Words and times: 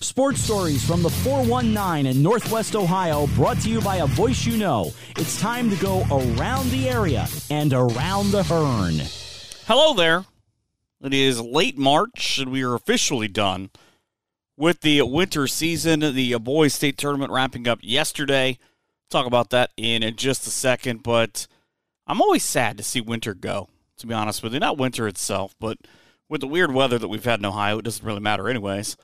Sports 0.00 0.42
stories 0.42 0.86
from 0.86 1.02
the 1.02 1.10
419 1.10 2.06
in 2.06 2.22
Northwest 2.22 2.76
Ohio, 2.76 3.26
brought 3.28 3.58
to 3.60 3.68
you 3.68 3.80
by 3.80 3.96
a 3.96 4.06
voice 4.06 4.46
you 4.46 4.56
know. 4.56 4.92
It's 5.16 5.40
time 5.40 5.68
to 5.70 5.76
go 5.76 6.04
around 6.10 6.70
the 6.70 6.88
area 6.88 7.26
and 7.50 7.72
around 7.72 8.30
the 8.30 8.42
Hearn. 8.42 8.94
Hello 9.66 9.94
there. 9.94 10.24
It 11.02 11.12
is 11.12 11.40
late 11.40 11.76
March, 11.76 12.38
and 12.38 12.50
we 12.50 12.62
are 12.62 12.74
officially 12.74 13.28
done 13.28 13.70
with 14.56 14.80
the 14.80 15.02
winter 15.02 15.46
season. 15.46 16.00
The 16.00 16.36
boys' 16.38 16.74
state 16.74 16.96
tournament 16.96 17.32
wrapping 17.32 17.68
up 17.68 17.80
yesterday. 17.82 18.58
Talk 19.10 19.26
about 19.26 19.50
that 19.50 19.70
in 19.76 20.16
just 20.16 20.46
a 20.46 20.50
second, 20.50 21.02
but 21.02 21.46
I'm 22.06 22.20
always 22.20 22.44
sad 22.44 22.76
to 22.78 22.82
see 22.82 23.00
winter 23.00 23.34
go, 23.34 23.68
to 23.98 24.06
be 24.06 24.14
honest 24.14 24.42
with 24.42 24.54
you. 24.54 24.60
Not 24.60 24.78
winter 24.78 25.08
itself, 25.08 25.54
but 25.58 25.78
with 26.28 26.40
the 26.40 26.46
weird 26.46 26.72
weather 26.72 26.98
that 26.98 27.08
we've 27.08 27.24
had 27.24 27.40
in 27.40 27.46
Ohio, 27.46 27.78
it 27.78 27.84
doesn't 27.84 28.06
really 28.06 28.20
matter, 28.20 28.48
anyways 28.48 28.96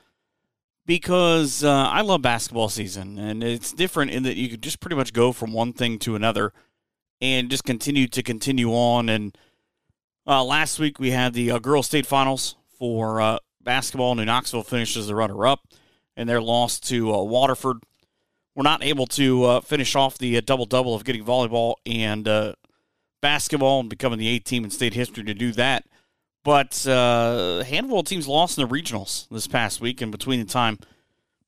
because 0.87 1.65
uh, 1.65 1.69
I 1.69 2.01
love 2.01 2.21
basketball 2.23 2.69
season, 2.69 3.19
and 3.19 3.43
it's 3.43 3.73
different 3.73 4.09
in 4.09 4.23
that 4.23 4.37
you 4.37 4.49
can 4.49 4.61
just 4.61 4.79
pretty 4.79 4.95
much 4.95 5.13
go 5.13 5.33
from 5.33 5.51
one 5.51 5.73
thing 5.73 5.99
to 5.99 6.15
another 6.15 6.53
and 7.21 7.51
just 7.51 7.65
continue 7.65 8.07
to 8.07 8.23
continue 8.23 8.71
on. 8.71 9.09
And 9.09 9.37
uh, 10.25 10.43
last 10.43 10.79
week 10.79 10.97
we 10.97 11.11
had 11.11 11.33
the 11.33 11.51
uh, 11.51 11.59
girls' 11.59 11.87
state 11.87 12.05
finals 12.05 12.55
for 12.79 13.19
uh, 13.19 13.39
basketball. 13.61 14.15
New 14.15 14.25
Knoxville 14.25 14.63
finishes 14.63 15.07
the 15.07 15.15
runner-up, 15.15 15.67
and 16.15 16.27
their 16.27 16.41
loss 16.41 16.79
to 16.79 17.13
uh, 17.13 17.21
Waterford. 17.21 17.83
We're 18.55 18.63
not 18.63 18.83
able 18.83 19.07
to 19.07 19.43
uh, 19.43 19.61
finish 19.61 19.93
off 19.93 20.17
the 20.17 20.39
double 20.41 20.65
double 20.65 20.95
of 20.95 21.03
getting 21.03 21.23
volleyball 21.23 21.75
and 21.85 22.55
basketball 23.21 23.81
and 23.81 23.89
becoming 23.89 24.19
the 24.19 24.27
eighth 24.27 24.45
team 24.45 24.63
in 24.63 24.71
state 24.71 24.93
history 24.93 25.25
to 25.25 25.33
do 25.33 25.51
that. 25.51 25.83
But 26.47 26.87
uh, 26.87 27.65
handful 27.65 27.99
of 27.99 28.05
teams 28.05 28.25
lost 28.25 28.57
in 28.57 28.65
the 28.65 28.73
regionals 28.73 29.27
this 29.27 29.47
past 29.47 29.81
week, 29.81 29.99
and 29.99 30.13
between 30.13 30.39
the 30.39 30.45
time 30.45 30.79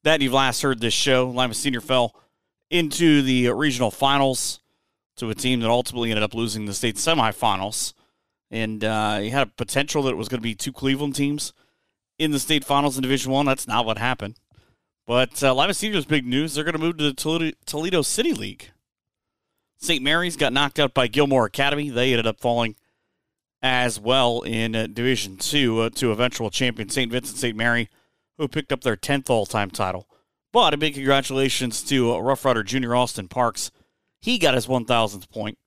that 0.03 0.19
you've 0.19 0.33
last 0.33 0.61
heard 0.61 0.81
this 0.81 0.93
show, 0.93 1.29
Lima 1.29 1.53
Senior 1.53 1.79
fell 1.79 2.13
into 2.69 3.21
the 3.21 3.47
regional 3.53 3.91
finals 3.91 4.59
to 5.15 5.29
a 5.29 5.35
team 5.35 5.61
that 5.61 5.69
ultimately 5.69 6.11
ended 6.11 6.23
up 6.23 6.33
losing 6.33 6.65
the 6.65 6.73
state 6.73 6.97
semifinals. 6.97 7.93
And 8.51 8.83
uh, 8.83 9.21
you 9.23 9.31
had 9.31 9.47
a 9.47 9.51
potential 9.51 10.03
that 10.03 10.09
it 10.09 10.17
was 10.17 10.27
going 10.27 10.41
to 10.41 10.43
be 10.43 10.53
two 10.53 10.73
Cleveland 10.73 11.15
teams 11.15 11.53
in 12.17 12.31
the 12.31 12.39
state 12.39 12.65
finals 12.65 12.97
in 12.97 13.01
Division 13.01 13.31
One. 13.31 13.45
That's 13.45 13.69
not 13.69 13.85
what 13.85 13.99
happened. 13.99 14.37
But 15.07 15.41
uh, 15.41 15.55
Lima 15.55 15.75
Senior's 15.75 16.03
big 16.03 16.25
news: 16.25 16.55
they're 16.55 16.65
going 16.65 16.73
to 16.73 16.77
move 16.77 16.97
to 16.97 17.13
the 17.13 17.53
Toledo 17.65 18.01
City 18.01 18.33
League. 18.33 18.71
St. 19.77 20.03
Mary's 20.03 20.35
got 20.35 20.51
knocked 20.51 20.77
out 20.77 20.93
by 20.93 21.07
Gilmour 21.07 21.45
Academy. 21.45 21.89
They 21.89 22.11
ended 22.11 22.27
up 22.27 22.41
falling 22.41 22.75
as 23.61 23.99
well 23.99 24.41
in 24.41 24.75
uh, 24.75 24.87
Division 24.87 25.37
Two 25.37 25.81
uh, 25.81 25.89
to 25.95 26.11
eventual 26.11 26.49
champion 26.49 26.89
St. 26.89 27.11
Vincent 27.11 27.37
St. 27.37 27.55
Mary, 27.55 27.89
who 28.37 28.47
picked 28.47 28.71
up 28.71 28.81
their 28.81 28.95
10th 28.95 29.29
all 29.29 29.45
time 29.45 29.69
title. 29.69 30.07
But 30.51 30.73
a 30.73 30.77
big 30.77 30.95
congratulations 30.95 31.83
to 31.83 32.13
uh, 32.13 32.19
Rough 32.19 32.43
Rider 32.45 32.63
Junior 32.63 32.95
Austin 32.95 33.27
Parks. 33.27 33.71
He 34.19 34.37
got 34.37 34.55
his 34.55 34.67
1,000th 34.67 35.29
point. 35.29 35.57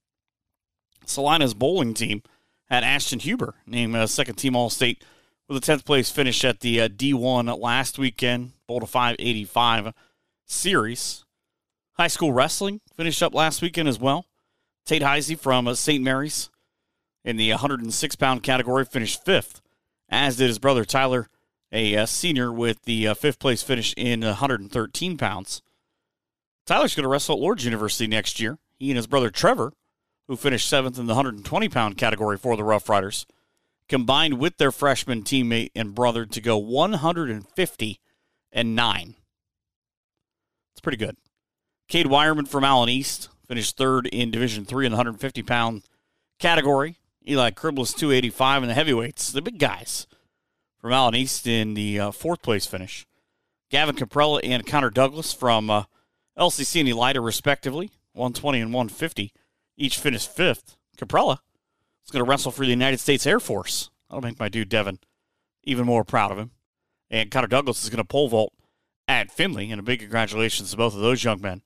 Celina's 1.06 1.54
bowling 1.54 1.94
team 1.94 2.22
had 2.68 2.84
Ashton 2.84 3.18
Huber 3.18 3.54
named 3.66 3.94
uh, 3.94 4.06
second 4.06 4.36
team 4.36 4.56
All 4.56 4.70
State 4.70 5.04
with 5.48 5.56
a 5.56 5.72
10th 5.72 5.84
place 5.84 6.10
finish 6.10 6.44
at 6.44 6.60
the 6.60 6.80
uh, 6.80 6.88
D1 6.88 7.60
last 7.60 7.98
weekend, 7.98 8.52
bowled 8.66 8.82
a 8.82 8.86
585 8.86 9.92
series. 10.46 11.24
High 11.94 12.08
school 12.08 12.32
wrestling 12.32 12.80
finished 12.96 13.22
up 13.22 13.34
last 13.34 13.62
weekend 13.62 13.88
as 13.88 13.98
well. 13.98 14.26
Tate 14.86 15.02
Heisey 15.02 15.38
from 15.38 15.68
uh, 15.68 15.74
St. 15.74 16.02
Mary's 16.02 16.50
in 17.24 17.36
the 17.36 17.50
106 17.50 18.16
pound 18.16 18.42
category, 18.42 18.84
finished 18.84 19.24
fifth, 19.24 19.60
as 20.08 20.36
did 20.36 20.48
his 20.48 20.58
brother 20.58 20.84
Tyler, 20.84 21.28
a 21.70 21.96
uh, 21.96 22.06
senior, 22.06 22.52
with 22.52 22.82
the 22.84 23.08
uh, 23.08 23.14
fifth 23.14 23.38
place 23.38 23.62
finish 23.62 23.94
in 23.96 24.20
113 24.20 25.16
pounds. 25.16 25.62
Tyler's 26.66 26.94
going 26.94 27.02
to 27.02 27.08
wrestle 27.08 27.36
at 27.36 27.40
Lourdes 27.40 27.64
University 27.64 28.06
next 28.06 28.40
year. 28.40 28.58
He 28.78 28.90
and 28.90 28.96
his 28.96 29.06
brother 29.06 29.30
Trevor, 29.30 29.72
who 30.28 30.36
finished 30.36 30.68
seventh 30.68 30.98
in 30.98 31.06
the 31.06 31.14
120 31.14 31.68
pound 31.68 31.96
category 31.96 32.36
for 32.36 32.56
the 32.56 32.64
Rough 32.64 32.88
Riders, 32.88 33.26
combined 33.88 34.38
with 34.38 34.58
their 34.58 34.72
freshman 34.72 35.22
teammate 35.22 35.70
and 35.74 35.94
brother 35.94 36.24
to 36.26 36.40
go 36.40 36.56
150 36.56 38.00
and 38.52 38.76
9. 38.76 39.14
It's 40.72 40.80
pretty 40.80 40.98
good. 40.98 41.16
Cade 41.88 42.06
Wireman 42.06 42.48
from 42.48 42.64
Allen 42.64 42.88
East 42.88 43.28
finished 43.46 43.76
third 43.76 44.06
in 44.06 44.30
Division 44.30 44.64
Three 44.64 44.86
in 44.86 44.92
the 44.92 44.96
150 44.96 45.42
pound 45.42 45.82
category. 46.38 46.98
Eli 47.28 47.50
Criblis 47.50 47.96
285 47.96 48.62
in 48.62 48.68
the 48.68 48.74
heavyweights, 48.74 49.30
the 49.30 49.42
big 49.42 49.58
guys 49.58 50.06
from 50.78 50.92
Allen 50.92 51.14
East 51.14 51.46
in 51.46 51.74
the 51.74 52.00
uh, 52.00 52.10
fourth 52.10 52.42
place 52.42 52.66
finish. 52.66 53.06
Gavin 53.70 53.94
Caprella 53.94 54.40
and 54.42 54.66
Connor 54.66 54.90
Douglas 54.90 55.32
from 55.32 55.70
uh, 55.70 55.84
LCC 56.36 56.80
and 56.80 56.88
Elida, 56.88 57.24
respectively, 57.24 57.90
120 58.12 58.60
and 58.60 58.72
150, 58.72 59.32
each 59.76 59.98
finished 59.98 60.30
fifth. 60.30 60.76
Caprella 60.98 61.38
is 62.04 62.10
going 62.10 62.24
to 62.24 62.28
wrestle 62.28 62.52
for 62.52 62.64
the 62.64 62.70
United 62.70 62.98
States 62.98 63.26
Air 63.26 63.40
Force. 63.40 63.90
That'll 64.08 64.22
make 64.22 64.40
my 64.40 64.48
dude 64.48 64.68
Devin 64.68 64.98
even 65.62 65.86
more 65.86 66.04
proud 66.04 66.32
of 66.32 66.38
him. 66.38 66.50
And 67.10 67.30
Connor 67.30 67.46
Douglas 67.46 67.84
is 67.84 67.90
going 67.90 67.98
to 67.98 68.04
pole 68.04 68.28
vault 68.28 68.52
at 69.06 69.30
Findlay, 69.30 69.70
and 69.70 69.78
a 69.78 69.82
big 69.82 70.00
congratulations 70.00 70.70
to 70.70 70.76
both 70.76 70.94
of 70.94 71.00
those 71.00 71.22
young 71.22 71.40
men. 71.40 71.62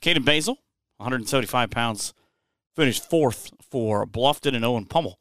Caden 0.00 0.24
Basil, 0.24 0.58
175 0.96 1.70
pounds 1.70 2.14
finished 2.74 3.08
fourth 3.08 3.50
for 3.70 4.06
Bluffton 4.06 4.54
and 4.54 4.64
Owen 4.64 4.86
Pummel, 4.86 5.18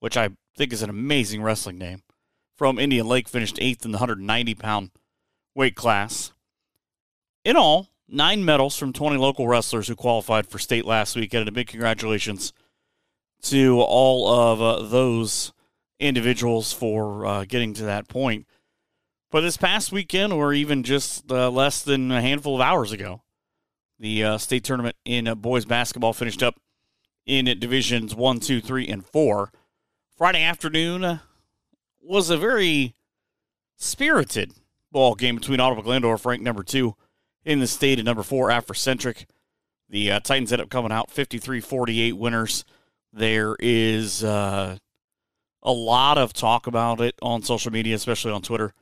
which 0.00 0.16
I 0.16 0.30
think 0.56 0.72
is 0.72 0.82
an 0.82 0.90
amazing 0.90 1.42
wrestling 1.42 1.78
name. 1.78 2.02
From 2.56 2.78
Indian 2.78 3.06
Lake, 3.06 3.28
finished 3.28 3.58
eighth 3.60 3.84
in 3.84 3.90
the 3.90 3.98
190 3.98 4.54
pound 4.54 4.90
weight 5.54 5.74
class. 5.74 6.32
In 7.44 7.56
all, 7.56 7.88
nine 8.08 8.44
medals 8.44 8.76
from 8.76 8.92
20 8.92 9.16
local 9.16 9.48
wrestlers 9.48 9.88
who 9.88 9.96
qualified 9.96 10.46
for 10.46 10.58
state 10.58 10.84
last 10.84 11.16
weekend, 11.16 11.40
and 11.40 11.48
a 11.48 11.52
big 11.52 11.66
congratulations 11.66 12.52
to 13.42 13.80
all 13.80 14.28
of 14.32 14.62
uh, 14.62 14.82
those 14.82 15.52
individuals 15.98 16.72
for 16.72 17.26
uh, 17.26 17.44
getting 17.44 17.74
to 17.74 17.84
that 17.84 18.08
point. 18.08 18.46
But 19.30 19.40
this 19.40 19.56
past 19.56 19.90
weekend, 19.90 20.32
or 20.32 20.52
even 20.52 20.84
just 20.84 21.30
uh, 21.30 21.50
less 21.50 21.82
than 21.82 22.12
a 22.12 22.22
handful 22.22 22.54
of 22.54 22.60
hours 22.60 22.92
ago, 22.92 23.22
the 23.98 24.22
uh, 24.24 24.38
state 24.38 24.64
tournament 24.64 24.96
in 25.04 25.26
uh, 25.26 25.34
boys 25.34 25.64
basketball 25.64 26.12
finished 26.12 26.42
up 26.42 26.54
in 27.26 27.46
divisions 27.58 28.14
one, 28.14 28.40
two, 28.40 28.60
three, 28.60 28.86
and 28.86 29.04
four. 29.04 29.50
Friday 30.16 30.42
afternoon 30.42 31.20
was 32.02 32.30
a 32.30 32.36
very 32.36 32.94
spirited 33.76 34.52
ball 34.92 35.14
game 35.14 35.36
between 35.36 35.60
Ottawa 35.60 35.82
Glandorf, 35.82 36.24
ranked 36.24 36.44
number 36.44 36.62
two 36.62 36.94
in 37.44 37.60
the 37.60 37.66
state, 37.66 37.98
and 37.98 38.06
number 38.06 38.22
four, 38.22 38.48
Africentric. 38.48 39.26
The 39.88 40.12
uh, 40.12 40.20
Titans 40.20 40.52
end 40.52 40.62
up 40.62 40.70
coming 40.70 40.92
out 40.92 41.10
53 41.10 41.60
48 41.60 42.12
winners. 42.12 42.64
There 43.12 43.56
is 43.60 44.24
uh, 44.24 44.78
a 45.62 45.72
lot 45.72 46.18
of 46.18 46.32
talk 46.32 46.66
about 46.66 47.00
it 47.00 47.14
on 47.22 47.42
social 47.42 47.70
media, 47.70 47.94
especially 47.94 48.32
on 48.32 48.42
Twitter, 48.42 48.74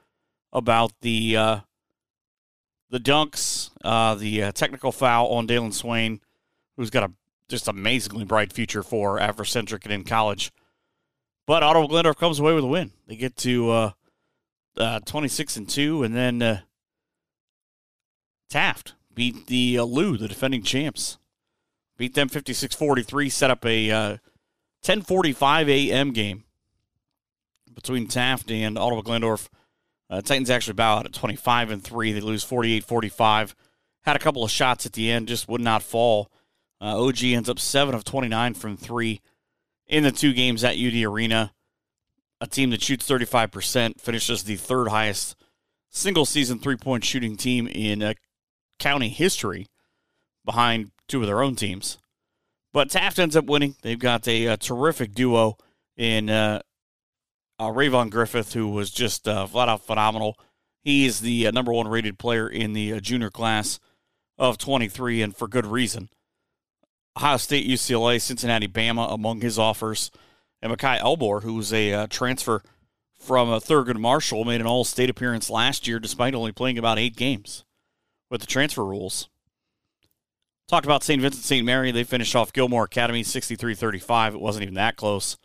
about 0.53 0.93
the 1.01 1.37
uh, 1.37 1.61
the 2.91 3.01
dunks, 3.01 3.71
uh, 3.85 4.15
the 4.15 4.45
uh, 4.45 4.53
technical 4.53 4.93
foul 4.93 5.29
on 5.29 5.47
Dalen 5.47 5.73
Swain, 5.73 6.21
who's 6.77 6.91
got 6.91 7.05
a 7.05 7.13
just 7.49 7.69
amazingly 7.69 8.25
bright 8.25 8.53
future 8.53 8.83
for 8.83 9.19
Africentric 9.19 9.85
and 9.85 9.93
in 9.93 10.05
college. 10.05 10.53
But 11.47 11.63
Ottawa 11.63 11.87
Glandorf 11.87 12.17
comes 12.17 12.39
away 12.39 12.55
with 12.55 12.65
a 12.65 12.69
win. 12.69 12.93
They 13.07 13.17
get 13.17 13.37
to 13.39 13.71
uh, 13.71 13.91
uh, 14.77 15.01
26 15.01 15.57
and 15.57 15.69
2, 15.69 16.03
and 16.05 16.15
then 16.15 16.43
uh, 16.43 16.61
Taft 18.49 18.95
beat 19.15 19.47
the 19.47 19.79
uh, 19.79 19.85
Lou, 19.85 20.17
the 20.17 20.29
defending 20.29 20.63
champs. 20.63 21.19
Beat 21.97 22.15
them 22.15 22.29
56 22.29 22.75
43, 22.75 23.29
set 23.29 23.51
up 23.51 23.65
a 23.65 24.19
10:45 24.85 25.43
uh, 25.43 25.71
a.m. 25.71 26.13
game 26.13 26.45
between 27.75 28.07
Taft 28.07 28.51
and 28.51 28.79
Ottawa 28.79 29.03
Glandorf. 29.03 29.49
Uh, 30.09 30.21
Titans 30.21 30.51
actually 30.51 30.75
bow 30.75 30.99
out 30.99 31.07
at 31.07 31.13
25 31.13 31.71
and 31.71 31.83
3. 31.83 32.13
They 32.13 32.21
lose 32.21 32.45
48 32.45 32.85
45. 32.85 33.55
Had 34.03 34.17
a 34.17 34.19
couple 34.19 34.45
of 34.45 34.51
shots 34.51 34.85
at 34.85 34.93
the 34.93 35.11
end, 35.11 35.29
just 35.29 35.49
would 35.49 35.61
not 35.61 35.83
fall. 35.83 36.31
Uh, 36.83 37.07
OG 37.07 37.23
ends 37.25 37.49
up 37.49 37.61
7 37.61 37.95
of 37.95 38.03
29 38.03 38.55
from 38.55 38.77
3 38.77 39.21
in 39.87 40.03
the 40.03 40.11
two 40.11 40.33
games 40.33 40.65
at 40.65 40.77
UD 40.77 41.05
Arena. 41.05 41.53
A 42.41 42.47
team 42.49 42.71
that 42.71 42.83
shoots 42.83 43.09
35%, 43.09 44.01
finishes 44.01 44.43
the 44.43 44.57
third 44.57 44.89
highest 44.89 45.37
single 45.91 46.25
season 46.27 46.59
three 46.59 46.77
point 46.77 47.05
shooting 47.05 47.37
team 47.37 47.69
in 47.69 48.03
uh, 48.03 48.15
county 48.81 49.11
history 49.11 49.69
behind 50.45 50.91
two 51.07 51.21
of 51.21 51.27
their 51.29 51.43
own 51.43 51.55
teams. 51.55 51.99
But 52.73 52.91
Taft 52.91 53.21
ends 53.21 53.37
up 53.37 53.45
winning. 53.45 53.77
They've 53.83 53.99
got 53.99 54.27
a, 54.27 54.47
a 54.47 54.57
terrific 54.57 55.15
duo 55.15 55.57
in 55.97 56.31
uh, 56.31 56.63
uh, 57.61 57.69
Rayvon 57.69 58.11
Griffith, 58.11 58.55
who 58.55 58.69
was 58.71 58.91
just 58.91 59.29
uh, 59.29 59.47
flat 59.47 59.69
out 59.69 59.87
phenomenal. 59.87 60.37
He 60.83 61.07
is 61.07 61.21
the 61.21 61.47
uh, 61.47 61.51
number 61.53 61.73
one 61.73 61.87
rated 61.87 62.19
player 62.19 62.49
in 62.49 62.73
the 62.73 62.95
uh, 62.95 63.01
junior 63.01 63.31
class 63.31 63.79
of 64.37 64.59
23, 64.59 65.23
and 65.23 65.37
for 65.37 65.47
good 65.47 65.67
reason. 65.67 66.09
Ohio 67.17 67.37
State, 67.37 67.69
UCLA, 67.69 68.21
Cincinnati, 68.21 68.69
Bama 68.69 69.13
among 69.13 69.41
his 69.41 69.59
offers. 69.59 70.11
And 70.61 70.73
Makai 70.73 70.99
Elmore, 71.01 71.41
was 71.41 71.73
a 71.73 71.93
uh, 71.93 72.07
transfer 72.09 72.63
from 73.19 73.49
a 73.49 73.61
Thurgood 73.61 73.99
Marshall 73.99 74.45
made 74.45 74.61
an 74.61 74.67
All 74.67 74.85
State 74.85 75.11
appearance 75.11 75.51
last 75.51 75.87
year, 75.87 75.99
despite 75.99 76.35
only 76.35 76.53
playing 76.53 76.79
about 76.79 76.99
eight 76.99 77.17
games 77.17 77.65
with 78.31 78.41
the 78.41 78.47
transfer 78.47 78.85
rules. 78.85 79.29
Talked 80.69 80.87
about 80.87 81.03
St. 81.03 81.21
Vincent 81.21 81.45
St. 81.45 81.65
Mary. 81.65 81.91
They 81.91 82.05
finished 82.05 82.35
off 82.35 82.53
Gilmour 82.53 82.85
Academy 82.85 83.23
63 83.23 83.75
35. 83.75 84.35
It 84.35 84.41
wasn't 84.41 84.63
even 84.63 84.75
that 84.75 84.97
close 84.97 85.37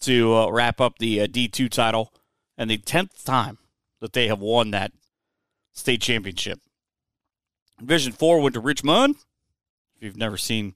to 0.00 0.34
uh, 0.34 0.50
wrap 0.50 0.80
up 0.80 0.98
the 0.98 1.22
uh, 1.22 1.26
D2 1.26 1.70
title 1.70 2.12
and 2.58 2.68
the 2.68 2.78
10th 2.78 3.24
time 3.24 3.58
that 4.00 4.12
they 4.12 4.28
have 4.28 4.40
won 4.40 4.72
that 4.72 4.92
state 5.72 6.02
championship. 6.02 6.60
Division 7.78 8.12
4 8.12 8.40
went 8.40 8.54
to 8.54 8.60
Richmond. 8.60 9.16
If 10.02 10.06
you've 10.06 10.16
never 10.16 10.36
seen 10.36 10.74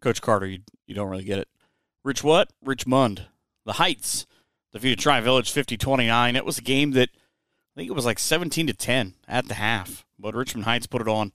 Coach 0.00 0.22
Carter, 0.22 0.46
you, 0.46 0.60
you 0.86 0.94
don't 0.94 1.10
really 1.10 1.24
get 1.24 1.40
it. 1.40 1.48
Rich 2.04 2.22
what? 2.22 2.52
Richmond. 2.64 3.26
The 3.64 3.72
Heights 3.72 4.24
defeated 4.72 5.00
Tri 5.00 5.20
Village 5.20 5.50
50 5.50 5.76
29. 5.76 6.36
It 6.36 6.44
was 6.44 6.56
a 6.56 6.62
game 6.62 6.92
that 6.92 7.08
I 7.12 7.80
think 7.80 7.90
it 7.90 7.94
was 7.94 8.04
like 8.04 8.20
17 8.20 8.68
to 8.68 8.72
10 8.72 9.14
at 9.26 9.48
the 9.48 9.54
half, 9.54 10.06
but 10.16 10.36
Richmond 10.36 10.64
Heights 10.64 10.86
put 10.86 11.02
it 11.02 11.08
on 11.08 11.32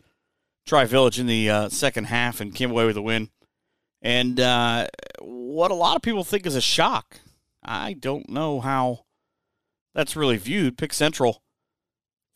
Tri 0.65 0.85
Village 0.85 1.19
in 1.19 1.27
the 1.27 1.49
uh, 1.49 1.67
second 1.67 2.05
half 2.05 2.39
and 2.39 2.55
came 2.55 2.71
away 2.71 2.85
with 2.85 2.95
a 2.95 3.01
win. 3.01 3.29
And 4.01 4.39
uh, 4.39 4.87
what 5.19 5.69
a 5.69 5.75
lot 5.75 5.97
of 5.97 6.01
people 6.01 6.23
think 6.23 6.45
is 6.45 6.55
a 6.55 6.61
shock, 6.61 7.19
I 7.61 7.91
don't 7.91 8.29
know 8.29 8.61
how 8.61 9.01
that's 9.93 10.15
really 10.15 10.37
viewed. 10.37 10.77
Pick 10.77 10.93
Central 10.93 11.43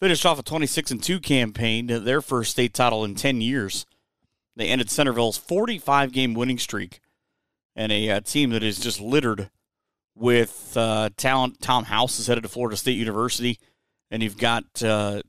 finished 0.01 0.25
off 0.25 0.37
a 0.37 0.43
26 0.43 0.91
and 0.91 1.01
2 1.01 1.21
campaign, 1.21 1.87
their 1.87 2.19
first 2.19 2.51
state 2.51 2.73
title 2.73 3.05
in 3.05 3.15
10 3.15 3.39
years. 3.39 3.85
They 4.55 4.67
ended 4.67 4.89
Centerville's 4.89 5.37
45 5.37 6.11
game 6.11 6.33
winning 6.33 6.57
streak 6.57 7.01
and 7.75 7.91
a, 7.91 8.09
uh, 8.09 8.19
team 8.21 8.51
that 8.51 8.63
is 8.63 8.79
just 8.79 9.01
littered 9.01 9.49
with 10.15 10.73
uh, 10.77 11.09
talent. 11.17 11.61
Tom 11.61 11.85
House 11.85 12.19
is 12.19 12.27
headed 12.27 12.43
to 12.43 12.49
Florida 12.49 12.77
State 12.77 12.97
University, 12.97 13.59
and 14.09 14.23
you've 14.23 14.37
got 14.37 14.63
uh, 14.81 15.21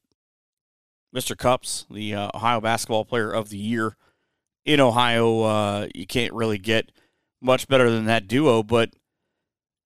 Mr. 1.14 1.36
Cupps, 1.36 1.86
the 1.90 2.14
uh, 2.14 2.30
Ohio 2.34 2.60
Basketball 2.60 3.04
Player 3.04 3.32
of 3.32 3.48
the 3.48 3.58
Year. 3.58 3.96
In 4.64 4.80
Ohio, 4.80 5.42
uh, 5.42 5.88
you 5.94 6.06
can't 6.06 6.32
really 6.32 6.58
get 6.58 6.90
much 7.40 7.68
better 7.68 7.90
than 7.90 8.06
that 8.06 8.26
duo, 8.26 8.62
but 8.62 8.90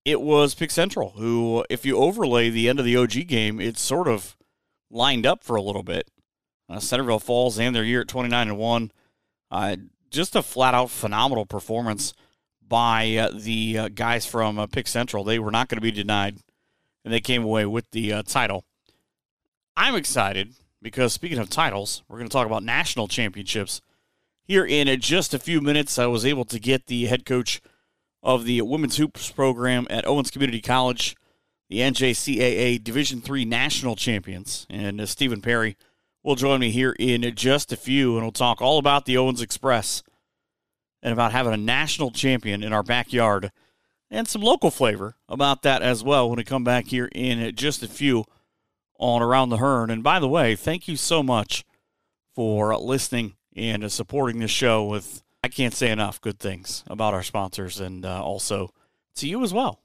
it 0.04 0.20
was 0.20 0.54
Pick 0.54 0.70
Central, 0.70 1.10
who, 1.10 1.64
if 1.68 1.84
you 1.84 1.96
overlay 1.96 2.48
the 2.48 2.68
end 2.68 2.78
of 2.78 2.84
the 2.84 2.96
OG 2.96 3.26
game, 3.26 3.60
it's 3.60 3.80
sort 3.80 4.08
of 4.08 4.36
lined 4.90 5.26
up 5.26 5.44
for 5.44 5.56
a 5.56 5.62
little 5.62 5.82
bit. 5.82 6.10
Uh, 6.68 6.78
Centerville 6.78 7.18
Falls 7.18 7.58
and 7.58 7.74
their 7.74 7.84
year 7.84 8.02
at 8.02 8.08
29 8.08 8.48
and 8.48 8.58
1. 8.58 8.92
Uh, 9.50 9.76
just 10.10 10.36
a 10.36 10.42
flat 10.42 10.74
out 10.74 10.90
phenomenal 10.90 11.46
performance 11.46 12.14
by 12.66 13.16
uh, 13.16 13.30
the 13.34 13.78
uh, 13.78 13.88
guys 13.88 14.26
from 14.26 14.58
uh, 14.58 14.66
Pick 14.66 14.86
Central. 14.86 15.24
They 15.24 15.38
were 15.38 15.50
not 15.50 15.68
going 15.68 15.76
to 15.76 15.82
be 15.82 15.90
denied, 15.90 16.38
and 17.04 17.12
they 17.12 17.20
came 17.20 17.42
away 17.42 17.66
with 17.66 17.90
the 17.90 18.12
uh, 18.12 18.22
title. 18.22 18.64
I'm 19.76 19.94
excited 19.94 20.54
because 20.80 21.12
speaking 21.12 21.38
of 21.38 21.50
titles, 21.50 22.02
we're 22.08 22.18
going 22.18 22.28
to 22.28 22.32
talk 22.32 22.46
about 22.46 22.62
national 22.62 23.08
championships 23.08 23.80
here 24.44 24.64
in 24.64 25.00
just 25.00 25.34
a 25.34 25.38
few 25.38 25.60
minutes. 25.60 25.98
I 25.98 26.06
was 26.06 26.24
able 26.24 26.44
to 26.46 26.58
get 26.58 26.86
the 26.86 27.06
head 27.06 27.24
coach 27.24 27.60
of 28.22 28.44
the 28.44 28.62
women's 28.62 28.96
hoops 28.96 29.30
program 29.30 29.86
at 29.90 30.06
Owens 30.06 30.30
Community 30.30 30.60
College, 30.60 31.16
the 31.68 31.78
NJCAA 31.78 32.82
Division 32.82 33.20
Three 33.20 33.44
national 33.44 33.96
champions, 33.96 34.66
and 34.70 35.00
uh, 35.00 35.06
Stephen 35.06 35.40
Perry 35.40 35.76
will 36.22 36.36
join 36.36 36.60
me 36.60 36.70
here 36.70 36.94
in 36.98 37.34
just 37.34 37.72
a 37.72 37.76
few, 37.76 38.14
and 38.14 38.22
we'll 38.22 38.32
talk 38.32 38.60
all 38.60 38.78
about 38.78 39.06
the 39.06 39.16
Owens 39.16 39.40
Express 39.40 40.02
and 41.02 41.12
about 41.12 41.32
having 41.32 41.52
a 41.52 41.58
national 41.58 42.10
champion 42.10 42.62
in 42.62 42.72
our 42.72 42.82
backyard, 42.82 43.50
and 44.10 44.28
some 44.28 44.42
local 44.42 44.70
flavor 44.70 45.16
about 45.28 45.62
that 45.62 45.82
as 45.82 46.04
well 46.04 46.28
when 46.28 46.36
we 46.36 46.44
come 46.44 46.64
back 46.64 46.86
here 46.86 47.08
in 47.12 47.54
just 47.54 47.82
a 47.82 47.88
few 47.88 48.24
on 48.98 49.22
Around 49.22 49.48
the 49.48 49.56
Hearn. 49.56 49.90
And 49.90 50.02
by 50.02 50.18
the 50.20 50.28
way, 50.28 50.54
thank 50.54 50.88
you 50.88 50.96
so 50.96 51.22
much 51.22 51.64
for 52.34 52.76
listening 52.76 53.34
and 53.56 53.90
supporting 53.90 54.40
this 54.40 54.50
show 54.50 54.84
with 54.84 55.22
I 55.42 55.48
can't 55.48 55.74
say 55.74 55.90
enough 55.90 56.20
good 56.20 56.38
things 56.38 56.84
about 56.86 57.14
our 57.14 57.22
sponsors 57.22 57.80
and 57.80 58.04
uh, 58.04 58.22
also 58.22 58.74
to 59.16 59.26
you 59.26 59.42
as 59.42 59.54
well. 59.54 59.80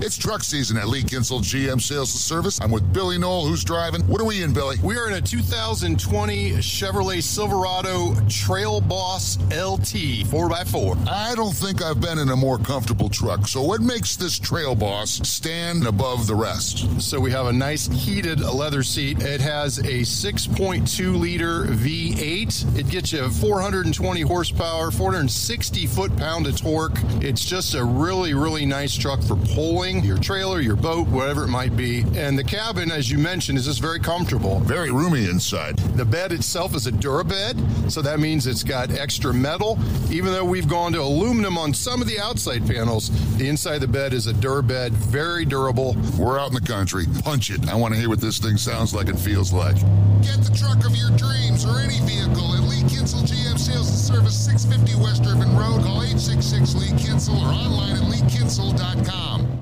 It's 0.00 0.16
truck 0.16 0.42
season 0.42 0.76
at 0.76 0.88
Lee 0.88 1.02
Kinstle 1.02 1.40
GM 1.40 1.80
Sales 1.80 2.12
and 2.12 2.20
Service. 2.20 2.60
I'm 2.60 2.70
with 2.70 2.92
Billy 2.92 3.18
Knoll, 3.18 3.46
who's 3.46 3.64
driving. 3.64 4.02
What 4.08 4.20
are 4.20 4.24
we 4.24 4.42
in, 4.42 4.52
Billy? 4.52 4.76
We 4.82 4.96
are 4.96 5.08
in 5.08 5.14
a 5.14 5.20
2020 5.20 6.52
Chevrolet 6.52 7.22
Silverado 7.22 8.14
Trail 8.28 8.80
Boss 8.80 9.38
LT 9.46 10.24
4x4. 10.26 11.08
I 11.08 11.34
don't 11.34 11.54
think 11.54 11.82
I've 11.82 12.00
been 12.00 12.18
in 12.18 12.28
a 12.30 12.36
more 12.36 12.58
comfortable 12.58 13.08
truck. 13.08 13.46
So, 13.46 13.62
what 13.62 13.80
makes 13.80 14.16
this 14.16 14.38
Trail 14.38 14.74
Boss 14.74 15.20
stand 15.28 15.86
above 15.86 16.26
the 16.26 16.34
rest? 16.34 17.00
So, 17.00 17.20
we 17.20 17.30
have 17.30 17.46
a 17.46 17.52
nice 17.52 17.86
heated 17.86 18.40
leather 18.40 18.82
seat. 18.82 19.22
It 19.22 19.40
has 19.40 19.78
a 19.78 20.02
6.2 20.02 21.18
liter 21.18 21.64
V8. 21.64 22.78
It 22.78 22.88
gets 22.88 23.12
you 23.12 23.28
420 23.30 24.20
horsepower, 24.22 24.90
460 24.90 25.86
foot 25.86 26.16
pound 26.16 26.46
of 26.46 26.60
torque. 26.60 26.98
It's 27.20 27.44
just 27.44 27.74
a 27.74 27.84
really, 27.84 28.34
really 28.34 28.66
nice 28.66 28.96
truck 28.96 29.22
for 29.22 29.36
pulling 29.72 30.04
your 30.04 30.18
trailer, 30.18 30.60
your 30.60 30.76
boat, 30.76 31.08
whatever 31.08 31.44
it 31.44 31.48
might 31.48 31.74
be. 31.74 32.02
And 32.14 32.38
the 32.38 32.44
cabin, 32.44 32.90
as 32.90 33.10
you 33.10 33.16
mentioned, 33.16 33.56
is 33.56 33.64
just 33.64 33.80
very 33.80 33.98
comfortable. 33.98 34.60
Very 34.60 34.90
roomy 34.90 35.24
inside. 35.24 35.78
The 35.96 36.04
bed 36.04 36.30
itself 36.30 36.74
is 36.74 36.86
a 36.86 36.92
Durabed, 36.92 37.90
so 37.90 38.02
that 38.02 38.20
means 38.20 38.46
it's 38.46 38.62
got 38.62 38.90
extra 38.90 39.32
metal. 39.32 39.78
Even 40.10 40.30
though 40.32 40.44
we've 40.44 40.68
gone 40.68 40.92
to 40.92 41.00
aluminum 41.00 41.56
on 41.56 41.72
some 41.72 42.02
of 42.02 42.06
the 42.06 42.20
outside 42.20 42.66
panels, 42.66 43.08
the 43.38 43.48
inside 43.48 43.76
of 43.76 43.80
the 43.80 43.88
bed 43.88 44.12
is 44.12 44.26
a 44.26 44.34
Durabed, 44.34 44.90
very 44.90 45.46
durable. 45.46 45.96
We're 46.18 46.38
out 46.38 46.48
in 46.48 46.54
the 46.54 46.60
country. 46.60 47.06
Punch 47.24 47.50
it. 47.50 47.66
I 47.70 47.74
want 47.74 47.94
to 47.94 48.00
hear 48.00 48.10
what 48.10 48.20
this 48.20 48.38
thing 48.38 48.58
sounds 48.58 48.92
like 48.92 49.08
and 49.08 49.18
feels 49.18 49.54
like. 49.54 49.76
Get 50.20 50.36
the 50.44 50.54
truck 50.54 50.84
of 50.84 50.94
your 50.94 51.16
dreams 51.16 51.64
or 51.64 51.78
any 51.80 51.98
vehicle 52.00 52.52
at 52.52 52.62
Lee 52.68 52.82
Kinstle 52.82 53.24
GM 53.24 53.58
Sales 53.58 53.88
and 53.88 53.98
Service, 53.98 54.38
650 54.44 55.02
West 55.02 55.24
Road. 55.24 55.82
Call 55.82 56.02
866 56.02 56.74
Lee 56.74 56.90
Kinstle 56.98 57.40
or 57.40 57.48
online 57.48 57.96
at 57.96 58.02
leekinstle.com. 58.02 59.61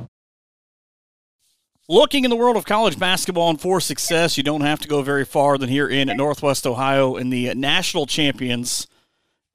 Looking 1.91 2.23
in 2.23 2.31
the 2.31 2.37
world 2.37 2.57
of 2.57 2.65
college 2.65 3.01
basketball 3.01 3.51
and 3.51 3.61
for 3.61 3.81
success, 3.81 4.37
you 4.37 4.45
don't 4.45 4.61
have 4.61 4.79
to 4.79 4.87
go 4.87 5.03
very 5.03 5.25
far 5.25 5.59
than 5.59 5.69
here 5.69 5.89
in 5.89 6.07
Northwest 6.17 6.65
Ohio 6.65 7.17
in 7.17 7.31
the 7.31 7.53
national 7.57 8.07
champions 8.07 8.87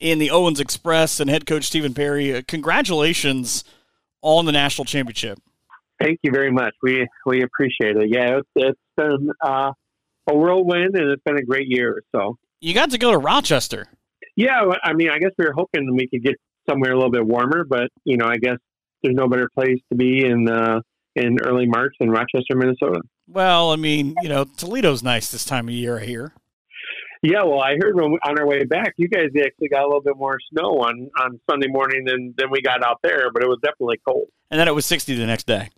in 0.01 0.19
the 0.19 0.31
Owens 0.31 0.59
Express 0.59 1.21
and 1.21 1.29
head 1.29 1.45
coach 1.45 1.63
Stephen 1.63 1.93
Perry. 1.93 2.35
Uh, 2.35 2.41
congratulations 2.45 3.63
on 4.21 4.43
the 4.45 4.51
national 4.51 4.83
championship. 4.83 5.39
Thank 5.97 6.19
you 6.23 6.31
very 6.33 6.51
much. 6.51 6.73
We 6.83 7.07
we 7.25 7.41
appreciate 7.41 7.95
it. 7.95 8.09
Yeah, 8.09 8.39
it's, 8.39 8.49
it's 8.57 8.79
been 8.97 9.29
uh, 9.41 9.71
a 10.29 10.35
whirlwind 10.35 10.97
and 10.97 11.11
it's 11.11 11.23
been 11.23 11.37
a 11.37 11.45
great 11.45 11.69
year. 11.69 12.03
So 12.13 12.37
you 12.59 12.73
got 12.73 12.89
to 12.89 12.97
go 12.97 13.11
to 13.11 13.17
Rochester. 13.17 13.87
Yeah, 14.35 14.73
I 14.83 14.91
mean, 14.91 15.09
I 15.09 15.19
guess 15.19 15.31
we 15.37 15.45
were 15.45 15.53
hoping 15.53 15.95
we 15.95 16.09
could 16.09 16.21
get 16.21 16.35
somewhere 16.69 16.91
a 16.91 16.95
little 16.95 17.11
bit 17.11 17.25
warmer, 17.25 17.63
but 17.63 17.91
you 18.03 18.17
know, 18.17 18.25
I 18.25 18.35
guess 18.35 18.57
there's 19.01 19.15
no 19.15 19.29
better 19.29 19.49
place 19.55 19.79
to 19.87 19.95
be 19.95 20.25
in. 20.25 20.49
Uh, 20.49 20.81
in 21.15 21.37
early 21.45 21.65
March 21.65 21.95
in 21.99 22.09
Rochester, 22.09 22.55
Minnesota. 22.55 23.01
Well, 23.27 23.71
I 23.71 23.75
mean, 23.75 24.15
you 24.21 24.29
know, 24.29 24.45
Toledo's 24.45 25.03
nice 25.03 25.31
this 25.31 25.45
time 25.45 25.67
of 25.67 25.73
year 25.73 25.99
here. 25.99 26.33
Yeah, 27.23 27.43
well, 27.43 27.61
I 27.61 27.75
heard 27.81 27.95
on 27.99 28.39
our 28.39 28.45
way 28.45 28.65
back, 28.65 28.93
you 28.97 29.07
guys 29.07 29.29
actually 29.43 29.69
got 29.69 29.83
a 29.83 29.87
little 29.87 30.01
bit 30.01 30.15
more 30.15 30.37
snow 30.51 30.81
on 30.81 31.09
on 31.19 31.39
Sunday 31.49 31.67
morning 31.67 32.03
than 32.05 32.35
than 32.37 32.51
we 32.51 32.61
got 32.61 32.83
out 32.83 32.99
there, 33.01 33.31
but 33.33 33.41
it 33.41 33.47
was 33.47 33.57
definitely 33.63 33.99
cold. 34.07 34.27
And 34.51 34.59
then 34.59 34.67
it 34.67 34.75
was 34.75 34.85
sixty 34.85 35.15
the 35.15 35.25
next 35.25 35.47
day. 35.47 35.69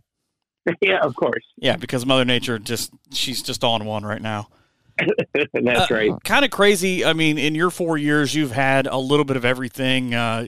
yeah, 0.82 1.00
of 1.02 1.16
course. 1.16 1.46
Yeah, 1.56 1.78
because 1.78 2.06
Mother 2.06 2.26
Nature 2.26 2.60
just 2.60 2.92
she's 3.14 3.42
just 3.42 3.64
on 3.64 3.86
one 3.86 4.04
right 4.04 4.22
now. 4.22 4.50
That's 5.54 5.92
uh, 5.92 5.96
right. 5.96 6.12
Kind 6.26 6.44
of 6.44 6.52
crazy. 6.52 7.06
I 7.06 7.14
mean, 7.14 7.38
in 7.38 7.56
your 7.56 7.70
four 7.70 7.98
years, 7.98 8.34
you've 8.34 8.52
had 8.52 8.88
a 8.88 8.98
little 8.98 9.26
bit 9.26 9.38
of 9.38 9.46
everything. 9.46 10.14
Uh, 10.14 10.48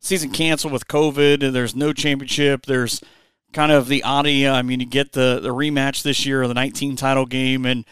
season 0.00 0.30
canceled 0.30 0.72
with 0.72 0.88
COVID. 0.88 1.52
There's 1.52 1.74
no 1.76 1.92
championship. 1.92 2.66
There's 2.66 3.00
kind 3.54 3.72
of 3.72 3.88
the 3.88 4.02
oddity. 4.02 4.46
I 4.46 4.60
mean, 4.60 4.80
you 4.80 4.86
get 4.86 5.12
the 5.12 5.40
the 5.40 5.48
rematch 5.48 6.02
this 6.02 6.26
year 6.26 6.42
of 6.42 6.48
the 6.48 6.54
19 6.54 6.96
title 6.96 7.24
game, 7.24 7.64
and 7.64 7.86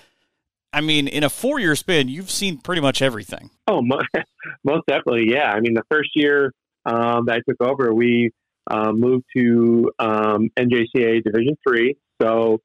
I 0.73 0.83
mean, 0.83 1.09
in 1.09 1.25
a 1.25 1.31
four 1.31 1.59
year 1.59 1.75
span, 1.75 2.09
you've 2.09 2.31
seen 2.31 2.59
pretty 2.59 2.83
much 2.83 3.01
everything. 3.01 3.51
Oh, 3.67 3.81
most 4.65 4.83
definitely, 4.87 5.31
yeah. 5.31 5.51
I 5.51 5.61
mean, 5.61 5.75
the 5.75 5.85
first 5.91 6.11
year 6.15 6.53
um, 6.85 7.27
that 7.27 7.37
I 7.37 7.41
took 7.49 7.63
over, 7.63 7.95
we 7.95 8.33
uh, 8.71 8.93
moved 8.93 9.25
to 9.37 9.91
um, 9.99 10.51
NJCAA 10.59 11.23
Division 11.25 11.57
Three. 11.67 11.97
So, 12.21 12.61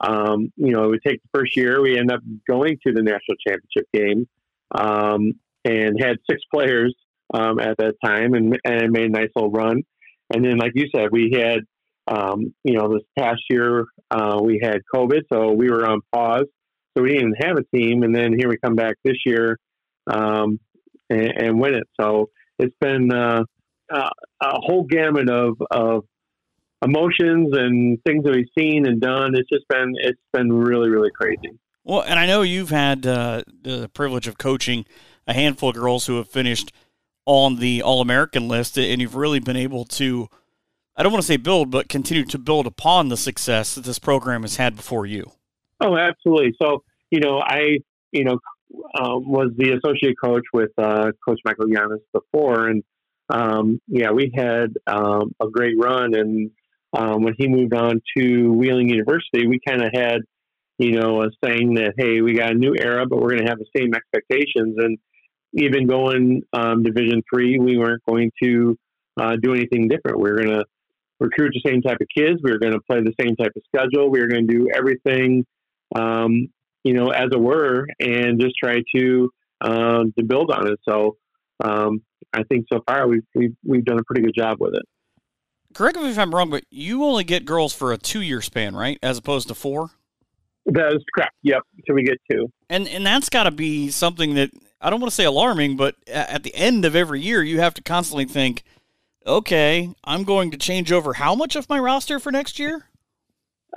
um, 0.00 0.52
you 0.56 0.72
know, 0.72 0.84
it 0.84 0.88
would 0.88 1.02
take 1.06 1.20
the 1.22 1.38
first 1.38 1.56
year. 1.56 1.82
We 1.82 1.98
end 1.98 2.10
up 2.10 2.20
going 2.48 2.78
to 2.86 2.92
the 2.92 3.02
national 3.02 3.36
championship 3.46 3.88
game 3.92 4.28
um, 4.72 5.32
and 5.64 6.00
had 6.00 6.16
six 6.28 6.42
players 6.52 6.94
um, 7.34 7.58
at 7.58 7.76
that 7.78 7.94
time, 8.04 8.34
and 8.34 8.58
and 8.64 8.92
made 8.92 9.06
a 9.06 9.12
nice 9.12 9.30
little 9.34 9.50
run. 9.50 9.82
And 10.34 10.44
then, 10.44 10.58
like 10.58 10.72
you 10.74 10.88
said, 10.94 11.08
we 11.12 11.30
had 11.32 11.60
um, 12.06 12.54
you 12.64 12.74
know, 12.74 12.92
this 12.92 13.02
past 13.18 13.42
year 13.50 13.86
uh, 14.10 14.38
we 14.42 14.60
had 14.62 14.78
COVID, 14.94 15.22
so 15.32 15.52
we 15.52 15.70
were 15.70 15.86
on 15.86 16.00
pause, 16.12 16.46
so 16.96 17.02
we 17.02 17.12
didn't 17.12 17.36
have 17.42 17.56
a 17.56 17.76
team. 17.76 18.02
And 18.02 18.14
then 18.14 18.32
here 18.36 18.48
we 18.48 18.56
come 18.58 18.76
back 18.76 18.96
this 19.04 19.16
year 19.24 19.58
um, 20.06 20.60
and, 21.10 21.32
and, 21.36 21.60
win 21.60 21.74
it. 21.74 21.84
So 22.00 22.30
it's 22.58 22.74
been 22.80 23.12
uh, 23.12 23.42
uh, 23.92 24.10
a 24.42 24.60
whole 24.60 24.84
gamut 24.84 25.28
of, 25.28 25.56
of 25.70 26.04
emotions 26.84 27.50
and 27.52 27.98
things 28.06 28.24
that 28.24 28.34
we've 28.34 28.46
seen 28.58 28.86
and 28.86 29.00
done. 29.00 29.34
It's 29.34 29.48
just 29.48 29.66
been 29.68 29.94
it's 29.96 30.20
been 30.32 30.52
really 30.52 30.90
really 30.90 31.10
crazy. 31.10 31.58
Well, 31.84 32.02
and 32.02 32.18
I 32.18 32.26
know 32.26 32.42
you've 32.42 32.70
had 32.70 33.06
uh, 33.06 33.42
the 33.62 33.88
privilege 33.88 34.26
of 34.26 34.38
coaching 34.38 34.84
a 35.26 35.32
handful 35.32 35.70
of 35.70 35.76
girls 35.76 36.06
who 36.06 36.16
have 36.16 36.28
finished 36.28 36.72
on 37.26 37.56
the 37.56 37.82
All 37.82 38.00
American 38.00 38.48
list, 38.48 38.78
and 38.78 39.00
you've 39.00 39.16
really 39.16 39.40
been 39.40 39.56
able 39.56 39.84
to. 39.84 40.28
I 40.96 41.02
don't 41.02 41.12
want 41.12 41.22
to 41.22 41.26
say 41.26 41.36
build, 41.36 41.70
but 41.70 41.88
continue 41.88 42.24
to 42.24 42.38
build 42.38 42.66
upon 42.66 43.08
the 43.08 43.16
success 43.16 43.74
that 43.74 43.84
this 43.84 43.98
program 43.98 44.42
has 44.42 44.56
had 44.56 44.76
before 44.76 45.04
you. 45.04 45.30
Oh, 45.80 45.96
absolutely. 45.96 46.54
So, 46.60 46.84
you 47.10 47.20
know, 47.20 47.38
I, 47.38 47.78
you 48.12 48.24
know, 48.24 48.38
um, 48.98 49.30
was 49.30 49.50
the 49.56 49.72
associate 49.72 50.16
coach 50.22 50.44
with 50.52 50.70
uh, 50.78 51.10
Coach 51.26 51.38
Michael 51.44 51.66
Yanis 51.66 52.00
before, 52.12 52.68
and 52.68 52.82
um, 53.28 53.80
yeah, 53.88 54.10
we 54.10 54.32
had 54.34 54.74
um, 54.86 55.34
a 55.40 55.48
great 55.48 55.76
run. 55.78 56.14
And 56.14 56.50
um, 56.92 57.22
when 57.22 57.34
he 57.36 57.46
moved 57.46 57.74
on 57.74 58.00
to 58.16 58.52
Wheeling 58.52 58.88
University, 58.88 59.46
we 59.46 59.60
kind 59.66 59.82
of 59.82 59.90
had, 59.92 60.22
you 60.78 60.92
know, 60.92 61.22
a 61.22 61.26
saying 61.44 61.74
that 61.74 61.92
hey, 61.98 62.22
we 62.22 62.34
got 62.34 62.52
a 62.52 62.54
new 62.54 62.74
era, 62.78 63.04
but 63.06 63.20
we're 63.20 63.30
going 63.30 63.44
to 63.44 63.48
have 63.48 63.58
the 63.58 63.66
same 63.76 63.92
expectations. 63.94 64.76
And 64.78 64.98
even 65.52 65.86
going 65.86 66.42
um, 66.52 66.82
Division 66.82 67.22
three, 67.32 67.58
we 67.58 67.76
weren't 67.76 68.02
going 68.08 68.30
to 68.42 68.78
uh, 69.20 69.36
do 69.36 69.54
anything 69.54 69.88
different. 69.88 70.20
We 70.20 70.30
were 70.30 70.36
going 70.36 70.58
to 70.58 70.64
recruit 71.20 71.52
the 71.54 71.70
same 71.70 71.82
type 71.82 71.98
of 72.00 72.08
kids. 72.16 72.40
We 72.42 72.50
were 72.52 72.58
going 72.58 72.72
to 72.72 72.80
play 72.80 73.00
the 73.00 73.14
same 73.20 73.36
type 73.36 73.52
of 73.56 73.62
schedule. 73.74 74.10
We 74.10 74.20
were 74.20 74.28
going 74.28 74.46
to 74.46 74.52
do 74.52 74.68
everything 74.74 75.44
um, 75.94 76.48
you 76.84 76.94
know, 76.94 77.08
as 77.10 77.28
it 77.32 77.40
were, 77.40 77.86
and 78.00 78.40
just 78.40 78.54
try 78.62 78.80
to 78.94 79.30
uh, 79.60 80.04
to 80.16 80.24
build 80.24 80.50
on 80.50 80.68
it. 80.68 80.78
So 80.88 81.16
um, 81.62 82.02
I 82.32 82.42
think 82.44 82.66
so 82.72 82.80
far 82.86 83.08
we've, 83.08 83.24
we've 83.34 83.56
we've 83.64 83.84
done 83.84 83.98
a 83.98 84.04
pretty 84.04 84.22
good 84.22 84.34
job 84.36 84.58
with 84.60 84.74
it. 84.74 84.82
Correct 85.74 85.96
me 85.96 86.08
if 86.10 86.18
I'm 86.18 86.34
wrong, 86.34 86.48
but 86.48 86.64
you 86.70 87.04
only 87.04 87.24
get 87.24 87.44
girls 87.44 87.74
for 87.74 87.92
a 87.92 87.98
two 87.98 88.22
year 88.22 88.40
span, 88.40 88.74
right, 88.74 88.98
as 89.02 89.18
opposed 89.18 89.48
to 89.48 89.54
four. 89.54 89.90
That 90.66 90.92
is 90.94 91.04
correct. 91.14 91.34
Yep. 91.42 91.62
So 91.86 91.94
we 91.94 92.02
get 92.02 92.18
two, 92.30 92.50
and 92.70 92.88
and 92.88 93.04
that's 93.04 93.28
got 93.28 93.44
to 93.44 93.50
be 93.50 93.90
something 93.90 94.34
that 94.34 94.50
I 94.80 94.90
don't 94.90 95.00
want 95.00 95.10
to 95.10 95.14
say 95.14 95.24
alarming, 95.24 95.76
but 95.76 95.96
at 96.06 96.44
the 96.44 96.54
end 96.54 96.84
of 96.84 96.94
every 96.94 97.20
year, 97.20 97.42
you 97.42 97.60
have 97.60 97.74
to 97.74 97.82
constantly 97.82 98.26
think, 98.26 98.62
okay, 99.26 99.94
I'm 100.04 100.24
going 100.24 100.50
to 100.52 100.56
change 100.56 100.92
over 100.92 101.14
how 101.14 101.34
much 101.34 101.56
of 101.56 101.68
my 101.68 101.78
roster 101.78 102.18
for 102.18 102.30
next 102.30 102.58
year. 102.58 102.86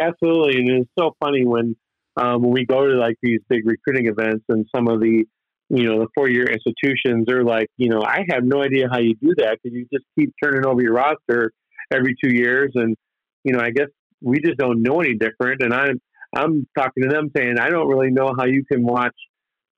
Absolutely, 0.00 0.60
and 0.60 0.82
it's 0.82 0.90
so 0.98 1.16
funny 1.20 1.44
when 1.44 1.76
um, 2.16 2.42
when 2.42 2.52
we 2.52 2.64
go 2.64 2.86
to 2.86 2.94
like 2.94 3.16
these 3.22 3.40
big 3.48 3.66
recruiting 3.66 4.06
events 4.06 4.44
and 4.48 4.66
some 4.74 4.88
of 4.88 5.00
the 5.00 5.24
you 5.68 5.84
know 5.84 6.00
the 6.00 6.06
four 6.14 6.28
year 6.28 6.46
institutions 6.46 7.28
are 7.28 7.42
like 7.42 7.68
you 7.76 7.88
know 7.88 8.00
i 8.02 8.24
have 8.30 8.44
no 8.44 8.62
idea 8.62 8.86
how 8.90 8.98
you 8.98 9.14
do 9.16 9.34
that 9.36 9.58
because 9.60 9.76
you 9.76 9.86
just 9.92 10.04
keep 10.16 10.32
turning 10.42 10.64
over 10.64 10.80
your 10.80 10.92
roster 10.92 11.52
every 11.92 12.14
two 12.22 12.32
years 12.32 12.70
and 12.76 12.96
you 13.42 13.52
know 13.52 13.58
i 13.58 13.70
guess 13.70 13.88
we 14.22 14.40
just 14.40 14.56
don't 14.58 14.80
know 14.80 15.00
any 15.00 15.14
different 15.14 15.60
and 15.62 15.74
i'm 15.74 16.00
i'm 16.36 16.68
talking 16.78 17.02
to 17.02 17.08
them 17.08 17.30
saying 17.36 17.58
i 17.58 17.68
don't 17.68 17.88
really 17.88 18.10
know 18.10 18.32
how 18.38 18.44
you 18.44 18.64
can 18.70 18.84
watch 18.84 19.14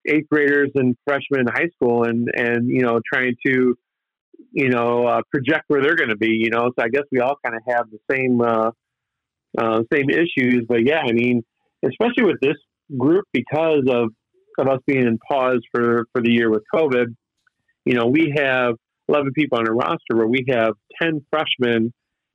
eighth 0.06 0.28
graders 0.30 0.70
and 0.74 0.94
freshmen 1.06 1.40
in 1.40 1.46
high 1.46 1.68
school 1.74 2.04
and 2.04 2.28
and 2.34 2.68
you 2.68 2.82
know 2.82 3.00
trying 3.10 3.34
to 3.46 3.74
you 4.52 4.68
know 4.68 5.06
uh, 5.06 5.20
project 5.30 5.64
where 5.68 5.82
they're 5.82 5.96
going 5.96 6.08
to 6.08 6.16
be 6.16 6.30
you 6.30 6.50
know 6.50 6.70
so 6.78 6.84
i 6.84 6.88
guess 6.88 7.04
we 7.12 7.20
all 7.20 7.36
kind 7.44 7.56
of 7.56 7.62
have 7.68 7.86
the 7.90 7.98
same 8.10 8.40
uh, 8.40 8.70
uh, 9.58 9.82
same 9.92 10.10
issues 10.10 10.64
but 10.68 10.84
yeah 10.84 11.00
i 11.00 11.12
mean 11.12 11.42
especially 11.84 12.24
with 12.24 12.40
this 12.40 12.56
group 12.96 13.24
because 13.32 13.84
of, 13.88 14.10
of 14.58 14.68
us 14.68 14.80
being 14.86 15.06
in 15.06 15.18
pause 15.18 15.60
for, 15.72 16.04
for 16.12 16.22
the 16.22 16.30
year 16.30 16.50
with 16.50 16.62
COVID. 16.74 17.14
You 17.84 17.94
know, 17.94 18.06
we 18.06 18.34
have 18.36 18.74
11 19.08 19.32
people 19.32 19.58
on 19.58 19.68
our 19.68 19.74
roster 19.74 20.14
where 20.14 20.26
we 20.26 20.44
have 20.50 20.74
10 21.00 21.24
freshmen 21.30 21.92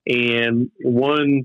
and 0.07 0.69
one 0.83 1.43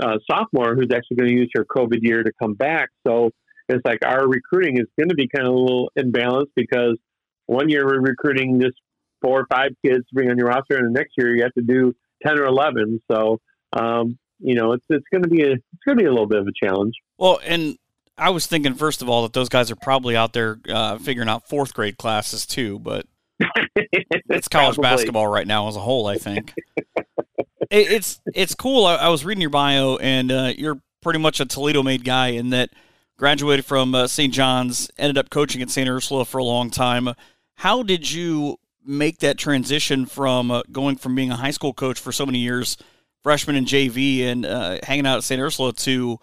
uh, 0.00 0.16
sophomore 0.30 0.74
who's 0.74 0.88
actually 0.92 1.16
going 1.16 1.30
to 1.30 1.36
use 1.36 1.50
her 1.54 1.64
COVID 1.64 1.98
year 2.00 2.22
to 2.22 2.32
come 2.40 2.54
back. 2.54 2.88
So 3.06 3.30
it's 3.68 3.84
like 3.84 4.04
our 4.04 4.26
recruiting 4.26 4.78
is 4.78 4.86
going 4.98 5.10
to 5.10 5.14
be 5.14 5.28
kind 5.28 5.46
of 5.46 5.54
a 5.54 5.56
little 5.56 5.90
imbalanced 5.98 6.52
because 6.56 6.98
one 7.46 7.68
year 7.68 7.86
we're 7.86 8.00
recruiting 8.00 8.60
just 8.60 8.76
four 9.20 9.40
or 9.40 9.46
five 9.50 9.70
kids 9.84 10.06
to 10.08 10.14
bring 10.14 10.30
on 10.30 10.38
your 10.38 10.48
roster, 10.48 10.76
and 10.76 10.94
the 10.94 10.98
next 10.98 11.14
year 11.16 11.34
you 11.34 11.42
have 11.42 11.54
to 11.54 11.62
do 11.62 11.94
10 12.24 12.38
or 12.38 12.44
11. 12.44 13.00
So, 13.10 13.40
um, 13.72 14.18
you 14.38 14.54
know, 14.54 14.72
it's, 14.72 14.84
it's 14.88 15.06
going 15.12 15.22
to 15.22 15.28
be 15.28 15.42
a, 15.42 15.52
it's 15.52 15.84
going 15.86 15.98
to 15.98 16.02
be 16.02 16.06
a 16.06 16.10
little 16.10 16.26
bit 16.26 16.38
of 16.38 16.46
a 16.46 16.52
challenge. 16.66 16.94
Well, 17.18 17.40
and 17.44 17.76
I 18.16 18.30
was 18.30 18.46
thinking 18.46 18.74
first 18.74 19.02
of 19.02 19.08
all 19.08 19.22
that 19.22 19.32
those 19.32 19.48
guys 19.48 19.70
are 19.70 19.76
probably 19.76 20.16
out 20.16 20.32
there 20.32 20.58
uh, 20.68 20.98
figuring 20.98 21.28
out 21.28 21.48
fourth 21.48 21.74
grade 21.74 21.98
classes 21.98 22.46
too, 22.46 22.78
but 22.78 23.06
it's 23.76 24.48
college 24.48 24.74
probably. 24.76 24.82
basketball 24.82 25.28
right 25.28 25.46
now 25.46 25.68
as 25.68 25.76
a 25.76 25.80
whole. 25.80 26.06
I 26.06 26.18
think 26.18 26.54
it, 26.96 27.36
it's 27.70 28.20
it's 28.34 28.54
cool. 28.54 28.86
I, 28.86 28.96
I, 28.96 29.08
was 29.08 29.24
reading 29.24 29.40
your 29.40 29.50
bio, 29.50 29.96
and 29.96 30.32
uh, 30.32 30.52
you're 30.56 30.80
pretty 31.00 31.20
much 31.20 31.38
a 31.38 31.46
Toledo-made 31.46 32.04
guy 32.04 32.28
in 32.28 32.50
that 32.50 32.70
graduated 33.16 33.64
from 33.64 33.94
uh, 33.94 34.06
St. 34.06 34.32
John's, 34.32 34.90
ended 34.98 35.18
up 35.18 35.30
coaching 35.30 35.62
at 35.62 35.70
St. 35.70 35.88
Ursula 35.88 36.24
for 36.24 36.38
a 36.38 36.44
long 36.44 36.70
time. 36.70 37.14
How 37.56 37.82
did 37.82 38.10
you 38.10 38.58
make 38.88 39.18
that 39.18 39.36
transition 39.36 40.06
from 40.06 40.50
uh, 40.50 40.62
going 40.72 40.96
from 40.96 41.14
being 41.14 41.30
a 41.30 41.36
high 41.36 41.50
school 41.50 41.74
coach 41.74 42.00
for 42.00 42.10
so 42.10 42.24
many 42.24 42.38
years, 42.38 42.76
freshman 43.22 43.54
and 43.54 43.66
JV, 43.66 44.24
and 44.24 44.46
uh, 44.46 44.78
hanging 44.82 45.06
out 45.06 45.18
at 45.18 45.24
St. 45.24 45.40
Ursula 45.40 45.72
to 45.74 46.18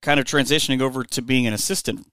kind 0.00 0.18
of 0.18 0.24
transitioning 0.24 0.80
over 0.80 1.04
to 1.04 1.22
being 1.22 1.46
an 1.46 1.52
assistant 1.52 2.06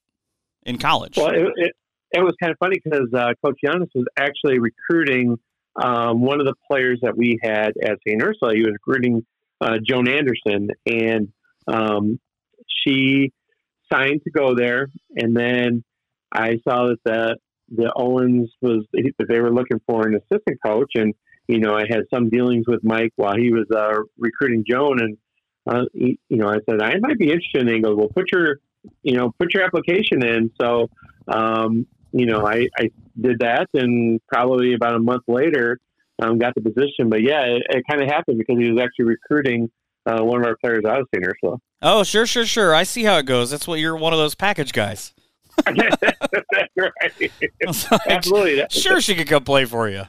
in 0.63 0.77
college? 0.77 1.15
Well, 1.17 1.29
it, 1.29 1.47
it, 1.55 1.71
it 2.11 2.19
was 2.19 2.33
kind 2.41 2.51
of 2.51 2.57
funny 2.59 2.79
because 2.83 3.07
uh, 3.13 3.33
Coach 3.43 3.57
Giannis 3.65 3.89
was 3.95 4.05
actually 4.17 4.59
recruiting 4.59 5.37
um, 5.75 6.21
one 6.21 6.39
of 6.39 6.45
the 6.45 6.55
players 6.69 6.99
that 7.01 7.15
we 7.15 7.39
had 7.41 7.71
at 7.81 7.97
St. 8.05 8.21
Ursula. 8.21 8.53
He 8.53 8.61
was 8.61 8.73
recruiting 8.73 9.25
uh, 9.61 9.77
Joan 9.83 10.07
Anderson, 10.07 10.69
and 10.85 11.29
um, 11.67 12.19
she 12.67 13.31
signed 13.91 14.21
to 14.23 14.31
go 14.31 14.55
there. 14.55 14.89
And 15.15 15.35
then 15.35 15.83
I 16.31 16.57
saw 16.67 16.87
that 16.87 16.97
the 17.05 17.37
the 17.69 17.91
Owens 17.95 18.49
was 18.61 18.85
they 18.93 19.39
were 19.39 19.53
looking 19.53 19.81
for 19.85 20.07
an 20.07 20.15
assistant 20.15 20.59
coach, 20.65 20.91
and 20.95 21.13
you 21.47 21.59
know 21.59 21.75
I 21.75 21.85
had 21.89 22.01
some 22.13 22.29
dealings 22.29 22.65
with 22.67 22.83
Mike 22.83 23.13
while 23.15 23.35
he 23.35 23.51
was 23.51 23.65
uh, 23.75 24.01
recruiting 24.17 24.63
Joan, 24.67 25.01
and 25.01 25.17
uh, 25.67 25.83
you 25.93 26.17
know, 26.29 26.47
I 26.47 26.57
said, 26.69 26.81
I 26.81 26.97
might 26.99 27.17
be 27.17 27.25
interested. 27.25 27.61
And 27.61 27.69
he 27.69 27.81
goes, 27.81 27.95
well, 27.97 28.07
put 28.07 28.31
your, 28.31 28.59
you 29.03 29.17
know, 29.17 29.33
put 29.37 29.53
your 29.53 29.63
application 29.63 30.23
in. 30.23 30.51
So, 30.59 30.89
um, 31.27 31.85
you 32.11 32.25
know, 32.25 32.45
I, 32.45 32.67
I 32.79 32.89
did 33.19 33.39
that 33.39 33.67
and 33.73 34.21
probably 34.27 34.73
about 34.73 34.95
a 34.95 34.99
month 34.99 35.23
later, 35.27 35.79
um, 36.21 36.37
got 36.37 36.55
the 36.55 36.61
position. 36.61 37.09
But 37.09 37.21
yeah, 37.21 37.41
it, 37.41 37.63
it 37.69 37.83
kind 37.89 38.01
of 38.01 38.07
happened 38.07 38.37
because 38.37 38.57
he 38.57 38.71
was 38.71 38.81
actually 38.81 39.05
recruiting 39.05 39.69
uh, 40.05 40.23
one 40.23 40.39
of 40.39 40.47
our 40.47 40.55
players 40.55 40.85
out 40.85 41.01
of 41.01 41.07
St. 41.13 41.25
Ursula. 41.25 41.57
Oh, 41.81 42.03
sure, 42.03 42.25
sure, 42.25 42.45
sure. 42.45 42.73
I 42.73 42.83
see 42.83 43.03
how 43.03 43.17
it 43.17 43.25
goes. 43.25 43.51
That's 43.51 43.67
what 43.67 43.79
you're 43.79 43.97
one 43.97 44.13
of 44.13 44.19
those 44.19 44.35
package 44.35 44.71
guys. 44.71 45.13
Right. 45.65 47.31
Absolutely. 48.07 48.63
Sure, 48.69 49.01
she 49.01 49.15
could 49.15 49.27
come 49.27 49.43
play 49.43 49.65
for 49.65 49.89
you. 49.89 50.03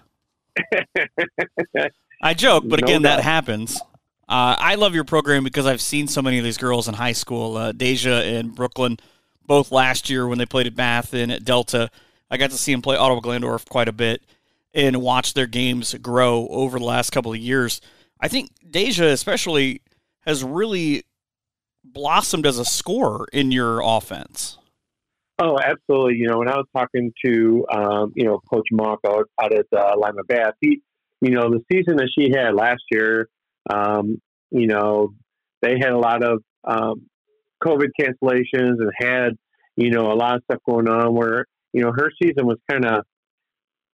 I 2.23 2.35
joke, 2.35 2.65
but 2.67 2.83
again, 2.83 3.03
no 3.03 3.11
that 3.11 3.21
happens. 3.23 3.81
Uh, 4.29 4.57
I 4.59 4.75
love 4.75 4.95
your 4.95 5.05
program 5.05 5.45
because 5.45 5.67
I've 5.67 5.81
seen 5.81 6.07
so 6.07 6.21
many 6.21 6.39
of 6.39 6.45
these 6.45 6.59
girls 6.59 6.89
in 6.89 6.95
high 6.95 7.13
school. 7.13 7.57
Uh, 7.57 7.73
Deja 7.73 8.23
and 8.23 8.55
Brooklyn, 8.55 8.99
both 9.47 9.73
last 9.73 10.11
year 10.11 10.27
when 10.27 10.39
they 10.39 10.47
played 10.47 10.67
at 10.67 10.75
Bath 10.75 11.15
and 11.15 11.33
at 11.33 11.45
Delta. 11.45 11.91
I 12.31 12.37
got 12.37 12.51
to 12.51 12.59
see 12.59 12.73
them 12.73 12.83
play 12.83 12.97
Ottawa 12.97 13.21
Glandorf 13.21 13.69
quite 13.69 13.89
a 13.89 13.93
bit 13.93 14.23
and 14.75 15.01
watch 15.01 15.33
their 15.33 15.47
games 15.47 15.95
grow 15.95 16.47
over 16.49 16.79
the 16.79 16.85
last 16.85 17.11
couple 17.11 17.33
of 17.33 17.39
years. 17.39 17.81
I 18.21 18.29
think 18.29 18.51
Deja, 18.71 19.07
especially, 19.07 19.81
has 20.21 20.45
really 20.45 21.05
blossomed 21.83 22.47
as 22.47 22.59
a 22.59 22.65
scorer 22.65 23.27
in 23.33 23.51
your 23.51 23.81
offense. 23.83 24.59
Oh, 25.41 25.59
absolutely. 25.59 26.17
You 26.17 26.27
know, 26.29 26.39
when 26.39 26.49
I 26.49 26.57
was 26.57 26.67
talking 26.77 27.13
to, 27.25 27.67
um, 27.73 28.13
you 28.17 28.25
know, 28.25 28.41
Coach 28.53 28.67
Mock 28.73 28.99
out, 29.07 29.31
out 29.41 29.53
at 29.53 29.67
uh, 29.77 29.93
Lima 29.97 30.25
Bath, 30.27 30.55
he, 30.61 30.83
you 31.21 31.31
know, 31.31 31.49
the 31.49 31.61
season 31.71 31.97
that 31.97 32.11
she 32.19 32.31
had 32.35 32.55
last 32.55 32.83
year, 32.91 33.29
um, 33.71 34.21
you 34.51 34.67
know, 34.67 35.11
they 35.63 35.79
had 35.81 35.93
a 35.93 35.99
lot 35.99 36.25
of 36.25 36.43
um, 36.65 37.07
COVID 37.63 37.91
cancellations 38.01 38.79
and 38.81 38.91
had, 38.97 39.33
you 39.77 39.91
know, 39.91 40.11
a 40.11 40.15
lot 40.15 40.37
of 40.37 40.43
stuff 40.45 40.61
going 40.69 40.89
on 40.89 41.15
where, 41.15 41.45
you 41.73 41.83
know, 41.83 41.93
her 41.97 42.11
season 42.21 42.47
was 42.47 42.59
kind 42.69 42.85
of, 42.85 43.05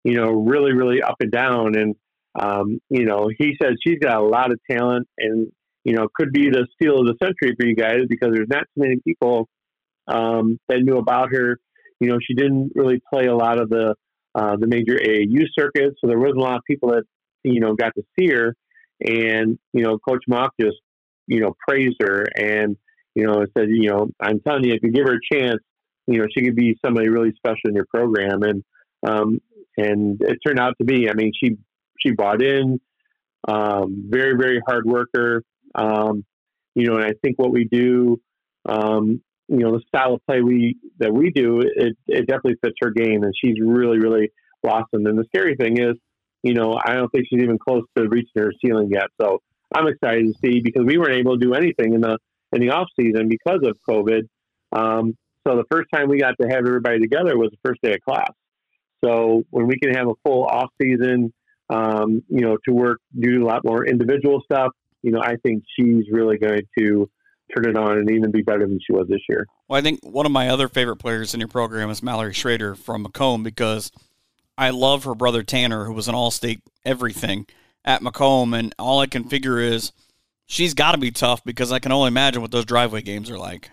you 0.06 0.14
know, 0.16 0.32
really, 0.32 0.72
really 0.74 1.02
up 1.02 1.16
and 1.20 1.32
down. 1.32 1.76
And, 1.76 1.96
um, 2.40 2.80
you 2.90 3.04
know, 3.06 3.30
he 3.38 3.58
said 3.62 3.74
she's 3.86 4.00
got 4.00 4.18
a 4.18 4.26
lot 4.26 4.52
of 4.52 4.60
talent 4.72 5.08
and, 5.18 5.52
you 5.84 5.94
know, 5.94 6.08
could 6.16 6.32
be 6.32 6.50
the 6.50 6.68
steal 6.74 7.02
of 7.02 7.08
the 7.08 7.16
century 7.22 7.54
for 7.60 7.66
you 7.66 7.76
guys 7.76 8.00
because 8.08 8.30
there's 8.34 8.48
not 8.50 8.64
too 8.76 8.82
many 8.82 8.96
people 9.06 9.50
um, 10.08 10.60
that 10.68 10.80
knew 10.82 10.98
about 10.98 11.30
her. 11.32 11.60
You 12.00 12.10
know, 12.10 12.18
she 12.22 12.34
didn't 12.34 12.72
really 12.76 13.02
play 13.12 13.26
a 13.26 13.36
lot 13.36 13.60
of 13.60 13.70
the 13.70 13.96
uh, 14.36 14.56
the 14.58 14.68
major 14.68 14.96
AAU 14.96 15.46
circuits, 15.58 15.98
so 16.02 16.08
there 16.08 16.20
wasn't 16.20 16.38
a 16.38 16.44
lot 16.44 16.58
of 16.58 16.64
people 16.66 16.90
that 16.90 17.04
you 17.44 17.60
know 17.60 17.76
got 17.76 17.94
to 17.96 18.04
see 18.18 18.30
her. 18.32 18.56
And, 19.06 19.60
you 19.74 19.84
know, 19.84 19.98
Coach 19.98 20.24
Mock 20.30 20.54
just, 20.58 20.78
you 21.28 21.42
know, 21.42 21.54
praised 21.68 21.98
her 22.02 22.26
and, 22.38 22.78
you 23.16 23.26
know, 23.26 23.46
said, 23.58 23.68
you 23.68 23.90
know, 23.90 24.08
I'm 24.22 24.40
telling 24.40 24.64
you, 24.64 24.74
if 24.74 24.80
you 24.82 24.94
give 24.94 25.06
her 25.08 25.16
a 25.16 25.36
chance, 25.36 25.60
you 26.08 26.20
know, 26.20 26.26
she 26.32 26.46
could 26.46 26.56
be 26.56 26.78
somebody 26.86 27.10
really 27.10 27.34
special 27.36 27.66
in 27.66 27.76
your 27.76 27.88
program. 27.94 28.44
And, 28.44 28.64
um, 29.06 29.42
and 29.76 30.22
it 30.22 30.38
turned 30.46 30.60
out 30.60 30.76
to 30.78 30.86
be, 30.86 31.10
I 31.10 31.16
mean, 31.16 31.34
she, 31.38 31.58
she 32.00 32.12
bought 32.12 32.42
in, 32.42 32.80
Um, 33.46 34.06
very, 34.10 34.38
very 34.38 34.62
hard 34.66 34.86
worker. 34.86 35.44
Um, 35.76 36.24
you 36.76 36.88
know, 36.88 36.96
and 36.96 37.06
I 37.06 37.14
think 37.22 37.38
what 37.38 37.52
we 37.52 37.66
do, 37.66 38.22
um, 38.68 39.22
you 39.48 39.60
know, 39.60 39.72
the 39.72 39.82
style 39.88 40.14
of 40.16 40.26
play 40.26 40.42
we 40.42 40.78
that 41.00 41.14
we 41.14 41.32
do, 41.32 41.60
it, 41.62 41.98
it 42.08 42.28
definitely 42.28 42.56
fits 42.64 42.76
her 42.82 42.92
game, 42.92 43.24
and 43.24 43.34
she's 43.40 43.60
really, 43.62 44.00
really 44.00 44.32
blossomed. 44.62 45.08
And 45.08 45.18
the 45.18 45.26
scary 45.26 45.56
thing 45.56 45.80
is, 45.80 45.96
you 46.44 46.54
know, 46.54 46.80
I 46.86 46.94
don't 46.94 47.10
think 47.10 47.28
she's 47.30 47.42
even 47.42 47.58
close 47.58 47.84
to 47.98 48.08
reaching 48.08 48.32
her 48.38 48.52
ceiling 48.64 48.90
yet. 48.92 49.08
So 49.22 49.42
I'm 49.74 49.88
excited 49.88 50.28
to 50.28 50.34
see 50.44 50.62
because 50.62 50.84
we 50.86 50.98
weren't 50.98 51.20
able 51.20 51.38
to 51.38 51.46
do 51.46 51.54
anything 51.54 51.94
in 51.94 52.02
the 52.02 52.18
in 52.54 52.62
the 52.62 52.70
off 52.70 52.88
season 53.00 53.30
because 53.30 53.62
of 53.64 53.78
COVID. 53.88 54.22
Um, 54.72 55.16
so 55.46 55.56
the 55.58 55.66
first 55.70 55.90
time 55.94 56.08
we 56.08 56.20
got 56.20 56.36
to 56.42 56.48
have 56.48 56.66
everybody 56.66 57.00
together 57.00 57.38
was 57.38 57.52
the 57.52 57.58
first 57.70 57.82
day 57.82 57.94
of 57.94 58.02
class. 58.02 58.32
So 59.04 59.44
when 59.50 59.68
we 59.68 59.78
can 59.78 59.94
have 59.94 60.08
a 60.08 60.14
full 60.24 60.46
off 60.46 60.70
season, 60.82 61.34
um, 61.70 62.24
you 62.30 62.42
know, 62.42 62.58
to 62.68 62.74
work, 62.74 63.00
do 63.18 63.44
a 63.44 63.46
lot 63.46 63.66
more 63.66 63.86
individual 63.86 64.42
stuff, 64.46 64.72
you 65.02 65.12
know, 65.12 65.20
I 65.22 65.36
think 65.44 65.64
she's 65.78 66.06
really 66.12 66.38
going 66.38 66.62
to 66.80 67.10
turn 67.56 67.68
it 67.68 67.78
on 67.78 67.98
and 67.98 68.10
even 68.12 68.32
be 68.32 68.42
better 68.42 68.68
than 68.68 68.80
she 68.86 68.94
was 68.94 69.08
this 69.08 69.22
year. 69.30 69.46
Well, 69.68 69.80
I 69.80 69.82
think 69.82 70.00
one 70.04 70.26
of 70.26 70.32
my 70.32 70.50
other 70.50 70.68
favorite 70.68 70.98
players 70.98 71.34
in 71.34 71.40
your 71.40 71.50
program 71.50 71.90
is 71.90 72.04
Mallory 72.04 72.34
Schrader 72.34 72.76
from 72.76 73.04
Macomb 73.04 73.44
because 73.44 73.92
I 74.58 74.70
love 74.70 75.04
her 75.04 75.16
brother 75.16 75.44
Tanner, 75.44 75.86
who 75.86 75.94
was 75.94 76.08
an 76.08 76.16
all 76.16 76.32
state 76.32 76.62
everything 76.86 77.48
at 77.86 78.02
Macomb. 78.02 78.54
And 78.54 78.74
all 78.80 79.00
I 79.00 79.08
can 79.08 79.26
figure 79.26 79.60
is 79.60 79.92
she's 80.46 80.74
got 80.74 80.94
to 80.94 80.98
be 80.98 81.12
tough 81.12 81.44
because 81.44 81.72
I 81.72 81.80
can 81.80 81.92
only 81.92 82.08
imagine 82.08 82.42
what 82.42 82.52
those 82.52 82.66
driveway 82.66 83.02
games 83.02 83.30
are 83.30 83.38
like. 83.38 83.72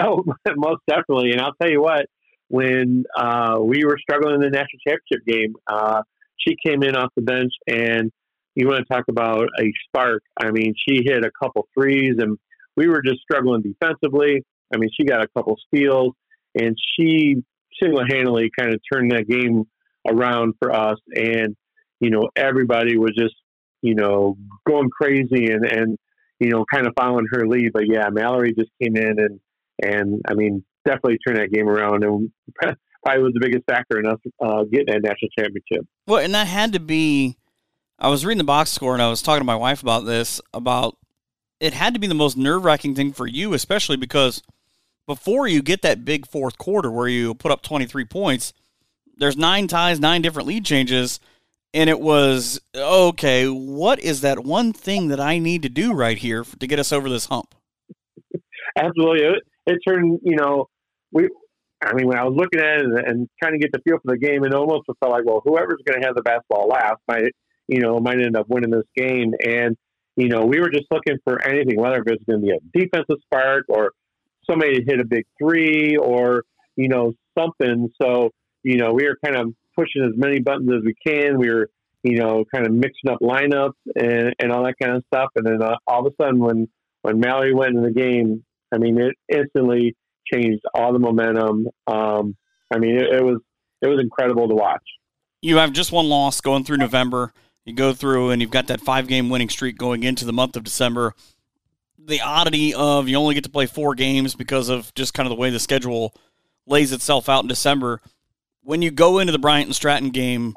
Oh, 0.00 0.24
most 0.56 0.82
definitely. 0.88 1.32
And 1.32 1.40
I'll 1.40 1.54
tell 1.60 1.70
you 1.70 1.82
what, 1.82 2.06
when 2.48 3.04
uh, 3.16 3.58
we 3.60 3.84
were 3.84 3.98
struggling 4.00 4.34
in 4.34 4.40
the 4.40 4.50
national 4.50 4.80
championship 4.86 5.26
game, 5.26 5.54
uh, 5.66 6.02
she 6.36 6.56
came 6.64 6.82
in 6.82 6.96
off 6.96 7.12
the 7.14 7.22
bench 7.22 7.52
and 7.66 8.10
you 8.54 8.66
want 8.66 8.84
to 8.86 8.92
talk 8.92 9.04
about 9.08 9.44
a 9.58 9.72
spark. 9.86 10.22
I 10.42 10.50
mean, 10.50 10.74
she 10.76 11.02
hit 11.04 11.24
a 11.24 11.30
couple 11.42 11.68
threes 11.74 12.14
and 12.18 12.38
we 12.76 12.88
were 12.88 13.02
just 13.02 13.20
struggling 13.20 13.62
defensively. 13.62 14.44
I 14.72 14.78
mean, 14.78 14.90
she 14.96 15.04
got 15.04 15.22
a 15.22 15.28
couple 15.36 15.56
steals 15.66 16.14
and 16.54 16.76
she 16.96 17.42
single 17.80 18.04
handedly 18.08 18.50
kind 18.58 18.72
of 18.72 18.80
turned 18.92 19.12
that 19.12 19.28
game 19.28 19.64
around 20.08 20.54
for 20.60 20.72
us. 20.72 20.98
And, 21.14 21.56
you 22.00 22.10
know, 22.10 22.28
everybody 22.36 22.96
was 22.96 23.12
just, 23.16 23.34
you 23.82 23.94
know, 23.94 24.36
going 24.66 24.90
crazy 24.90 25.50
and, 25.50 25.64
and, 25.64 25.98
you 26.38 26.50
know, 26.50 26.64
kind 26.72 26.86
of 26.86 26.92
following 26.98 27.26
her 27.32 27.46
lead. 27.46 27.72
But 27.72 27.84
yeah, 27.86 28.08
Mallory 28.10 28.54
just 28.54 28.70
came 28.82 28.96
in 28.96 29.18
and, 29.18 29.40
and 29.82 30.22
I 30.28 30.34
mean, 30.34 30.64
definitely 30.84 31.18
turned 31.26 31.38
that 31.38 31.52
game 31.52 31.68
around 31.68 32.04
and 32.04 32.30
probably 33.04 33.22
was 33.22 33.32
the 33.34 33.40
biggest 33.40 33.64
factor 33.68 33.98
in 33.98 34.06
us 34.06 34.18
uh, 34.40 34.64
getting 34.64 34.86
that 34.86 35.02
national 35.02 35.30
championship. 35.38 35.86
Well, 36.06 36.18
and 36.18 36.34
that 36.34 36.46
had 36.46 36.72
to 36.74 36.80
be. 36.80 37.36
I 37.98 38.08
was 38.08 38.24
reading 38.24 38.38
the 38.38 38.44
box 38.44 38.70
score 38.70 38.94
and 38.94 39.02
I 39.02 39.10
was 39.10 39.20
talking 39.20 39.42
to 39.42 39.44
my 39.44 39.56
wife 39.56 39.82
about 39.82 40.06
this 40.06 40.40
about 40.54 40.96
it 41.60 41.74
had 41.74 41.92
to 41.94 42.00
be 42.00 42.06
the 42.06 42.14
most 42.14 42.36
nerve 42.36 42.64
wracking 42.64 42.94
thing 42.94 43.12
for 43.12 43.26
you, 43.26 43.52
especially 43.52 43.96
because 43.96 44.42
before 45.06 45.46
you 45.46 45.62
get 45.62 45.82
that 45.82 46.04
big 46.04 46.26
fourth 46.26 46.56
quarter 46.56 46.90
where 46.90 47.08
you 47.08 47.34
put 47.34 47.52
up 47.52 47.62
23 47.62 48.04
points, 48.06 48.52
there's 49.16 49.36
nine 49.36 49.68
ties, 49.68 50.00
nine 50.00 50.22
different 50.22 50.48
lead 50.48 50.64
changes. 50.64 51.20
And 51.72 51.88
it 51.88 52.00
was, 52.00 52.60
okay, 52.74 53.46
what 53.46 54.00
is 54.00 54.22
that 54.22 54.40
one 54.40 54.72
thing 54.72 55.08
that 55.08 55.20
I 55.20 55.38
need 55.38 55.62
to 55.62 55.68
do 55.68 55.92
right 55.92 56.18
here 56.18 56.44
to 56.44 56.66
get 56.66 56.80
us 56.80 56.92
over 56.92 57.08
this 57.08 57.26
hump? 57.26 57.54
Absolutely. 58.76 59.26
It, 59.26 59.42
it 59.66 59.78
turned, 59.86 60.20
you 60.24 60.36
know, 60.36 60.66
we, 61.12 61.28
I 61.82 61.92
mean, 61.94 62.08
when 62.08 62.18
I 62.18 62.24
was 62.24 62.34
looking 62.36 62.60
at 62.60 62.80
it 62.80 62.84
and, 62.84 62.98
and 62.98 63.28
trying 63.40 63.52
to 63.52 63.58
get 63.58 63.70
the 63.72 63.80
feel 63.80 63.98
for 63.98 64.12
the 64.12 64.18
game, 64.18 64.44
it 64.44 64.54
almost 64.54 64.86
felt 64.86 65.12
like, 65.12 65.24
well, 65.24 65.42
whoever's 65.44 65.82
going 65.84 66.00
to 66.00 66.06
have 66.06 66.16
the 66.16 66.22
basketball 66.22 66.68
last 66.68 66.96
might, 67.06 67.32
you 67.68 67.80
know, 67.80 68.00
might 68.00 68.20
end 68.20 68.36
up 68.36 68.46
winning 68.48 68.70
this 68.70 68.86
game. 68.96 69.32
And, 69.44 69.76
you 70.20 70.28
know, 70.28 70.44
we 70.44 70.60
were 70.60 70.70
just 70.70 70.86
looking 70.90 71.16
for 71.24 71.42
anything, 71.46 71.80
whether 71.80 71.96
it 71.96 72.04
was 72.06 72.18
going 72.28 72.40
to 72.40 72.46
be 72.46 72.52
a 72.52 72.78
defensive 72.78 73.16
spark 73.24 73.64
or 73.68 73.92
somebody 74.48 74.78
to 74.78 74.84
hit 74.84 75.00
a 75.00 75.04
big 75.04 75.24
three 75.40 75.96
or, 75.96 76.44
you 76.76 76.88
know, 76.88 77.14
something. 77.38 77.90
So, 78.00 78.30
you 78.62 78.76
know, 78.76 78.92
we 78.92 79.04
were 79.04 79.16
kind 79.24 79.36
of 79.36 79.54
pushing 79.76 80.04
as 80.04 80.12
many 80.16 80.40
buttons 80.40 80.70
as 80.72 80.82
we 80.84 80.94
can. 81.06 81.38
We 81.38 81.48
were, 81.48 81.70
you 82.02 82.18
know, 82.18 82.44
kind 82.52 82.66
of 82.66 82.72
mixing 82.72 83.10
up 83.10 83.20
lineups 83.22 83.72
and, 83.96 84.34
and 84.38 84.52
all 84.52 84.64
that 84.64 84.74
kind 84.80 84.96
of 84.96 85.04
stuff. 85.12 85.30
And 85.36 85.46
then 85.46 85.62
uh, 85.62 85.76
all 85.86 86.06
of 86.06 86.12
a 86.12 86.22
sudden, 86.22 86.38
when 86.38 86.68
when 87.02 87.18
Mallory 87.18 87.54
went 87.54 87.74
in 87.74 87.82
the 87.82 87.90
game, 87.90 88.44
I 88.72 88.76
mean, 88.76 89.00
it 89.00 89.16
instantly 89.34 89.96
changed 90.30 90.62
all 90.74 90.92
the 90.92 90.98
momentum. 90.98 91.68
Um, 91.86 92.36
I 92.70 92.78
mean, 92.78 92.96
it, 92.96 93.14
it 93.14 93.24
was 93.24 93.40
it 93.80 93.86
was 93.86 94.00
incredible 94.00 94.48
to 94.48 94.54
watch. 94.54 94.82
You 95.40 95.56
have 95.56 95.72
just 95.72 95.92
one 95.92 96.10
loss 96.10 96.42
going 96.42 96.64
through 96.64 96.76
November. 96.76 97.32
You 97.64 97.74
go 97.74 97.92
through 97.92 98.30
and 98.30 98.40
you've 98.40 98.50
got 98.50 98.68
that 98.68 98.80
five 98.80 99.06
game 99.06 99.30
winning 99.30 99.48
streak 99.48 99.76
going 99.76 100.02
into 100.02 100.24
the 100.24 100.32
month 100.32 100.56
of 100.56 100.64
December. 100.64 101.14
The 101.98 102.20
oddity 102.20 102.74
of 102.74 103.08
you 103.08 103.16
only 103.16 103.34
get 103.34 103.44
to 103.44 103.50
play 103.50 103.66
four 103.66 103.94
games 103.94 104.34
because 104.34 104.68
of 104.68 104.92
just 104.94 105.14
kind 105.14 105.26
of 105.26 105.30
the 105.30 105.40
way 105.40 105.50
the 105.50 105.60
schedule 105.60 106.14
lays 106.66 106.92
itself 106.92 107.28
out 107.28 107.44
in 107.44 107.48
December 107.48 108.00
when 108.62 108.82
you 108.82 108.90
go 108.90 109.18
into 109.18 109.32
the 109.32 109.38
Bryant 109.38 109.66
and 109.66 109.74
Stratton 109.74 110.10
game 110.10 110.54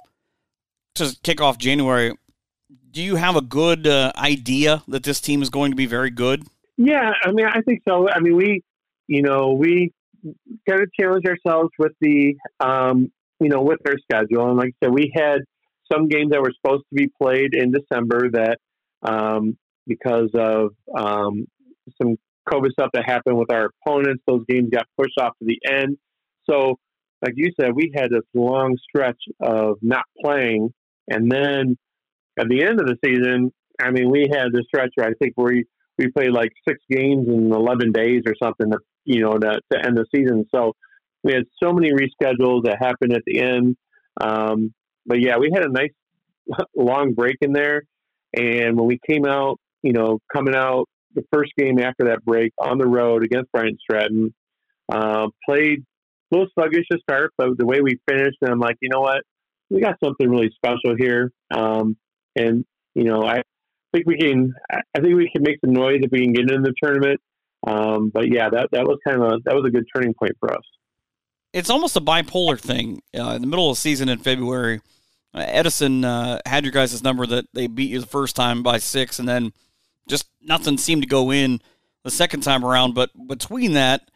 to 0.96 1.16
kick 1.24 1.42
off 1.42 1.58
January, 1.58 2.14
do 2.92 3.02
you 3.02 3.16
have 3.16 3.36
a 3.36 3.42
good 3.42 3.88
uh, 3.88 4.12
idea 4.16 4.84
that 4.88 5.04
this 5.04 5.20
team 5.20 5.42
is 5.42 5.50
going 5.50 5.72
to 5.72 5.76
be 5.76 5.86
very 5.86 6.10
good? 6.10 6.44
Yeah, 6.78 7.12
I 7.24 7.32
mean, 7.32 7.46
I 7.46 7.62
think 7.62 7.82
so. 7.88 8.10
I 8.10 8.20
mean, 8.20 8.36
we, 8.36 8.62
you 9.08 9.22
know, 9.22 9.54
we 9.54 9.92
kind 10.68 10.82
of 10.82 10.92
challenge 10.94 11.26
ourselves 11.26 11.70
with 11.78 11.94
the, 12.02 12.36
um, 12.60 13.12
you 13.40 13.50
know, 13.50 13.62
with 13.62 13.80
our 13.88 13.98
schedule. 14.00 14.48
And 14.48 14.58
like 14.58 14.76
I 14.82 14.86
said, 14.86 14.94
we 14.94 15.12
had 15.16 15.42
some 15.92 16.08
games 16.08 16.32
that 16.32 16.42
were 16.42 16.54
supposed 16.56 16.84
to 16.90 16.96
be 16.96 17.10
played 17.22 17.54
in 17.54 17.72
December 17.72 18.30
that, 18.32 18.58
um, 19.04 19.58
because 19.86 20.30
of 20.34 20.72
um, 20.98 21.46
some 22.02 22.16
COVID 22.50 22.72
stuff 22.72 22.90
that 22.94 23.04
happened 23.06 23.38
with 23.38 23.52
our 23.52 23.70
opponents, 23.86 24.24
those 24.28 24.44
games 24.48 24.70
got 24.72 24.86
pushed 24.98 25.18
off 25.20 25.34
to 25.40 25.46
the 25.46 25.60
end. 25.70 25.98
So 26.50 26.78
like 27.22 27.34
you 27.36 27.52
said, 27.60 27.72
we 27.74 27.92
had 27.96 28.10
this 28.10 28.24
long 28.34 28.78
stretch 28.90 29.22
of 29.42 29.78
not 29.82 30.04
playing, 30.22 30.74
and 31.10 31.32
then 31.32 31.78
at 32.38 32.48
the 32.50 32.64
end 32.64 32.82
of 32.82 32.88
the 32.88 32.98
season, 33.06 33.52
I 33.82 33.92
mean, 33.92 34.10
we 34.12 34.28
had 34.30 34.48
this 34.52 34.66
stretch 34.68 34.92
where 34.96 35.08
I 35.08 35.14
think 35.22 35.34
we 35.38 35.66
we 35.98 36.12
played 36.12 36.32
like 36.32 36.52
six 36.68 36.80
games 36.90 37.28
in 37.28 37.54
eleven 37.54 37.92
days 37.92 38.24
or 38.26 38.34
something, 38.42 38.72
to, 38.72 38.78
you 39.06 39.22
know, 39.22 39.34
to, 39.34 39.60
to 39.72 39.86
end 39.86 39.98
the 39.98 40.06
season. 40.14 40.46
So 40.54 40.74
we 41.24 41.34
had 41.34 41.44
so 41.62 41.72
many 41.72 41.92
reschedules 41.92 42.64
that 42.66 42.78
happened 42.80 43.14
at 43.14 43.22
the 43.26 43.40
end. 43.40 43.78
Um, 44.20 44.74
but 45.06 45.20
yeah, 45.20 45.38
we 45.38 45.52
had 45.54 45.66
a 45.66 45.70
nice 45.70 45.92
long 46.76 47.14
break 47.14 47.38
in 47.42 47.54
there, 47.54 47.84
and 48.36 48.78
when 48.78 48.88
we 48.88 49.00
came 49.08 49.26
out, 49.26 49.60
you 49.82 49.94
know, 49.94 50.20
coming 50.34 50.56
out 50.56 50.86
the 51.16 51.24
first 51.32 51.52
game 51.58 51.80
after 51.80 52.06
that 52.06 52.24
break 52.26 52.54
on 52.58 52.78
the 52.78 52.88
road 52.88 53.24
against 53.24 53.52
Bryant 53.52 53.80
Stratton, 53.82 54.34
uh, 54.92 55.28
played 55.48 55.80
a 56.32 56.36
little 56.36 56.48
sluggish 56.54 56.86
to 56.92 56.98
start, 57.00 57.32
but 57.38 57.50
the 57.58 57.66
way 57.66 57.82
we 57.82 58.00
finished, 58.08 58.38
and 58.42 58.52
I'm 58.52 58.60
like, 58.60 58.78
you 58.82 58.90
know 58.90 59.02
what, 59.02 59.22
we 59.70 59.82
got 59.82 59.96
something 60.04 60.30
really 60.30 60.52
special 60.56 60.96
here. 60.98 61.32
Um, 61.52 61.98
and 62.36 62.66
you 62.96 63.04
know, 63.04 63.24
I 63.24 63.42
think 63.94 64.08
we 64.08 64.18
can. 64.18 64.54
I 64.72 65.00
think 65.00 65.16
we 65.16 65.30
can 65.34 65.44
make 65.44 65.58
some 65.64 65.74
noise 65.74 66.00
if 66.02 66.12
we 66.12 66.24
can 66.24 66.34
get 66.34 66.50
into 66.50 66.62
the 66.62 66.74
tournament. 66.82 67.20
Um, 67.66 68.12
but 68.14 68.32
yeah, 68.32 68.50
that 68.50 68.70
that 68.72 68.84
was 68.86 69.00
kind 69.06 69.22
of 69.22 69.32
a, 69.32 69.36
that 69.46 69.56
was 69.56 69.66
a 69.68 69.72
good 69.72 69.86
turning 69.96 70.14
point 70.14 70.34
for 70.40 70.52
us. 70.52 70.64
It's 71.54 71.70
almost 71.70 71.96
a 71.96 72.02
bipolar 72.02 72.60
thing. 72.60 73.02
Uh, 73.18 73.34
in 73.36 73.42
the 73.42 73.48
middle 73.48 73.70
of 73.70 73.78
the 73.78 73.82
season 73.82 74.10
in 74.10 74.20
February, 74.20 74.82
Edison 75.34 76.06
uh, 76.06 76.40
had 76.46 76.64
your 76.64 76.72
guys' 76.72 77.04
number 77.04 77.26
that 77.26 77.46
they 77.54 77.68
beat 77.68 77.90
you 77.92 78.00
the 78.00 78.06
first 78.08 78.36
time 78.36 78.64
by 78.64 78.78
six, 78.78 79.20
and 79.20 79.28
then 79.28 79.54
just 80.08 80.28
nothing 80.42 80.78
seemed 80.78 81.02
to 81.02 81.08
go 81.08 81.32
in 81.32 81.62
the 82.04 82.12
second 82.12 82.42
time 82.42 82.64
around. 82.64 82.94
But 82.94 83.10
between 83.28 83.74
that 83.74 84.10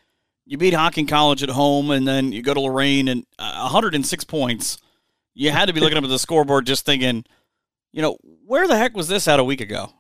you 0.48 0.58
beat 0.58 0.74
Hocking 0.74 1.08
College 1.08 1.44
at 1.44 1.50
home, 1.50 1.92
and 1.92 2.08
then 2.08 2.32
you 2.32 2.42
go 2.42 2.54
to 2.54 2.62
Lorain 2.62 3.10
and 3.10 3.26
uh, 3.38 3.60
106 3.64 4.24
points. 4.24 4.78
You 5.34 5.52
had 5.52 5.66
to 5.66 5.74
be 5.74 5.82
looking 5.82 5.98
up 5.98 6.04
at 6.04 6.10
the 6.10 6.18
scoreboard, 6.18 6.66
just 6.66 6.86
thinking, 6.86 7.26
you 7.92 8.02
know, 8.02 8.18
where 8.46 8.68
the 8.68 8.78
heck 8.78 8.96
was 8.96 9.08
this 9.08 9.28
at 9.28 9.40
a 9.40 9.44
week 9.44 9.62
ago? 9.62 9.92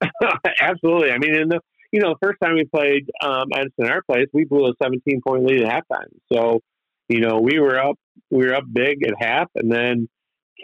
Absolutely. 0.60 1.10
I 1.10 1.18
mean, 1.18 1.34
in 1.34 1.48
the 1.48 1.60
you 1.90 2.00
know, 2.00 2.10
the 2.10 2.26
first 2.26 2.38
time 2.44 2.54
we 2.54 2.64
played 2.64 3.10
um, 3.22 3.46
Edison 3.54 3.86
our 3.86 4.02
place, 4.02 4.26
we 4.34 4.44
blew 4.44 4.66
a 4.66 4.72
17 4.82 5.22
point 5.26 5.46
lead 5.46 5.62
at 5.62 5.84
halftime. 5.84 6.08
So, 6.30 6.60
you 7.08 7.20
know, 7.20 7.40
we 7.40 7.58
were 7.58 7.80
up, 7.80 7.96
we 8.30 8.46
were 8.46 8.54
up 8.54 8.64
big 8.70 9.02
at 9.04 9.14
half, 9.18 9.48
and 9.54 9.72
then 9.72 10.06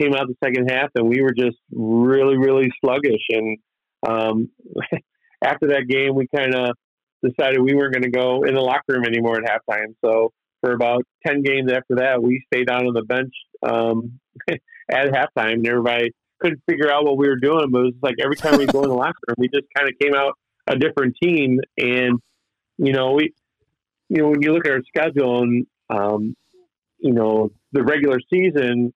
came 0.01 0.15
out 0.15 0.27
the 0.27 0.37
second 0.45 0.71
half, 0.71 0.91
and 0.95 1.09
we 1.09 1.23
were 1.23 1.33
just 1.33 1.57
really, 1.73 2.37
really 2.37 2.71
sluggish. 2.81 3.23
And 3.31 3.59
um, 4.07 4.51
after 5.45 5.69
that 5.69 5.87
game, 5.89 6.15
we 6.15 6.27
kind 6.35 6.55
of 6.55 6.71
decided 7.23 7.61
we 7.61 7.75
weren't 7.75 7.93
going 7.93 8.03
to 8.03 8.11
go 8.11 8.43
in 8.45 8.55
the 8.55 8.61
locker 8.61 8.83
room 8.89 9.05
anymore 9.05 9.39
at 9.39 9.45
halftime. 9.45 9.95
So 10.05 10.33
for 10.61 10.73
about 10.73 11.03
10 11.27 11.43
games 11.43 11.71
after 11.71 11.97
that, 11.97 12.23
we 12.23 12.43
stayed 12.53 12.67
down 12.67 12.87
on 12.87 12.95
the 12.95 13.03
bench 13.03 13.33
um, 13.63 14.21
at 14.49 15.13
halftime, 15.13 15.55
and 15.55 15.67
everybody 15.67 16.11
couldn't 16.41 16.63
figure 16.69 16.91
out 16.91 17.05
what 17.05 17.17
we 17.17 17.29
were 17.29 17.37
doing. 17.37 17.71
But 17.71 17.81
it 17.81 17.85
was 17.85 17.95
like 18.03 18.17
every 18.23 18.37
time 18.37 18.59
we 18.59 18.67
go 18.67 18.83
in 18.83 18.89
the 18.89 18.95
locker 18.97 19.19
room, 19.29 19.37
we 19.39 19.49
just 19.49 19.67
kind 19.77 19.89
of 19.89 19.99
came 20.01 20.15
out 20.15 20.39
a 20.67 20.77
different 20.77 21.17
team. 21.23 21.61
And, 21.79 22.19
you 22.79 22.93
know, 22.93 23.13
we, 23.13 23.33
you 24.09 24.23
know, 24.23 24.29
when 24.31 24.43
you 24.43 24.53
look 24.53 24.67
at 24.67 24.73
our 24.73 24.83
schedule 24.87 25.43
and, 25.43 25.67
um, 25.91 26.35
you 26.99 27.13
know, 27.13 27.51
the 27.73 27.83
regular 27.83 28.19
season, 28.33 28.93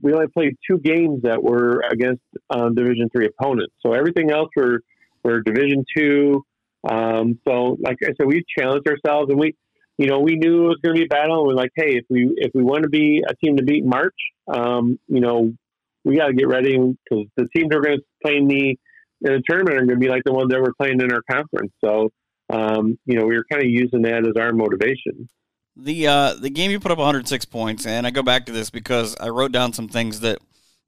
we 0.00 0.12
only 0.12 0.28
played 0.28 0.56
two 0.68 0.78
games 0.78 1.22
that 1.22 1.42
were 1.42 1.82
against 1.90 2.22
um, 2.50 2.74
Division 2.74 3.10
three 3.10 3.26
opponents. 3.26 3.74
So 3.84 3.92
everything 3.92 4.30
else 4.30 4.48
were 4.56 4.80
were 5.22 5.40
Division 5.42 5.84
two. 5.96 6.44
Um, 6.88 7.38
so 7.46 7.76
like 7.80 7.98
I 8.02 8.08
said, 8.18 8.26
we 8.26 8.44
challenged 8.58 8.88
ourselves, 8.88 9.30
and 9.30 9.38
we, 9.38 9.54
you 9.98 10.06
know, 10.06 10.20
we 10.20 10.36
knew 10.36 10.64
it 10.64 10.68
was 10.68 10.78
going 10.82 10.96
to 10.96 11.00
be 11.00 11.06
a 11.06 11.08
battle. 11.08 11.38
And 11.38 11.46
we're 11.46 11.54
like, 11.54 11.72
hey, 11.76 11.96
if 11.96 12.04
we 12.08 12.32
if 12.36 12.52
we 12.54 12.62
want 12.62 12.84
to 12.84 12.88
be 12.88 13.22
a 13.28 13.34
team 13.36 13.56
to 13.58 13.62
beat 13.62 13.84
March, 13.84 14.16
um, 14.48 14.98
you 15.08 15.20
know, 15.20 15.52
we 16.04 16.16
got 16.16 16.28
to 16.28 16.34
get 16.34 16.48
ready 16.48 16.76
because 16.76 17.26
the 17.36 17.46
teams 17.54 17.74
are 17.74 17.80
going 17.80 17.98
to 17.98 18.04
play 18.22 18.36
in 18.36 18.48
the 18.48 18.70
in 19.24 19.32
the 19.32 19.42
tournament 19.48 19.76
are 19.76 19.86
going 19.86 20.00
to 20.00 20.04
be 20.04 20.08
like 20.08 20.24
the 20.24 20.32
ones 20.32 20.50
that 20.50 20.60
we're 20.60 20.74
playing 20.74 21.00
in 21.00 21.12
our 21.12 21.22
conference. 21.30 21.72
So, 21.84 22.10
um, 22.50 22.98
you 23.06 23.18
know, 23.18 23.26
we 23.26 23.36
were 23.36 23.44
kind 23.50 23.62
of 23.62 23.70
using 23.70 24.02
that 24.02 24.26
as 24.26 24.34
our 24.36 24.52
motivation. 24.52 25.28
The 25.76 26.06
uh, 26.06 26.34
the 26.34 26.50
game 26.50 26.70
you 26.70 26.78
put 26.78 26.92
up 26.92 26.98
106 26.98 27.44
points, 27.46 27.86
and 27.86 28.06
I 28.06 28.10
go 28.10 28.22
back 28.22 28.46
to 28.46 28.52
this 28.52 28.68
because 28.68 29.16
I 29.16 29.28
wrote 29.28 29.52
down 29.52 29.72
some 29.72 29.88
things 29.88 30.20
that 30.20 30.38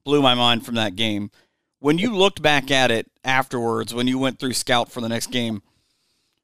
blew 0.04 0.20
my 0.20 0.34
mind 0.34 0.66
from 0.66 0.74
that 0.74 0.94
game. 0.94 1.30
When 1.78 1.98
you 1.98 2.14
looked 2.14 2.42
back 2.42 2.70
at 2.70 2.90
it 2.90 3.10
afterwards, 3.24 3.94
when 3.94 4.06
you 4.06 4.18
went 4.18 4.38
through 4.38 4.52
scout 4.52 4.90
for 4.90 5.00
the 5.00 5.08
next 5.08 5.28
game, 5.28 5.62